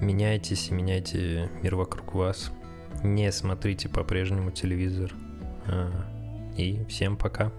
меняйтесь 0.00 0.68
и 0.70 0.74
меняйте 0.74 1.50
мир 1.62 1.76
вокруг 1.76 2.14
вас. 2.14 2.50
Не 3.02 3.30
смотрите 3.32 3.88
по-прежнему 3.88 4.50
телевизор. 4.50 5.12
А, 5.66 5.90
и 6.56 6.84
всем 6.88 7.16
пока. 7.16 7.52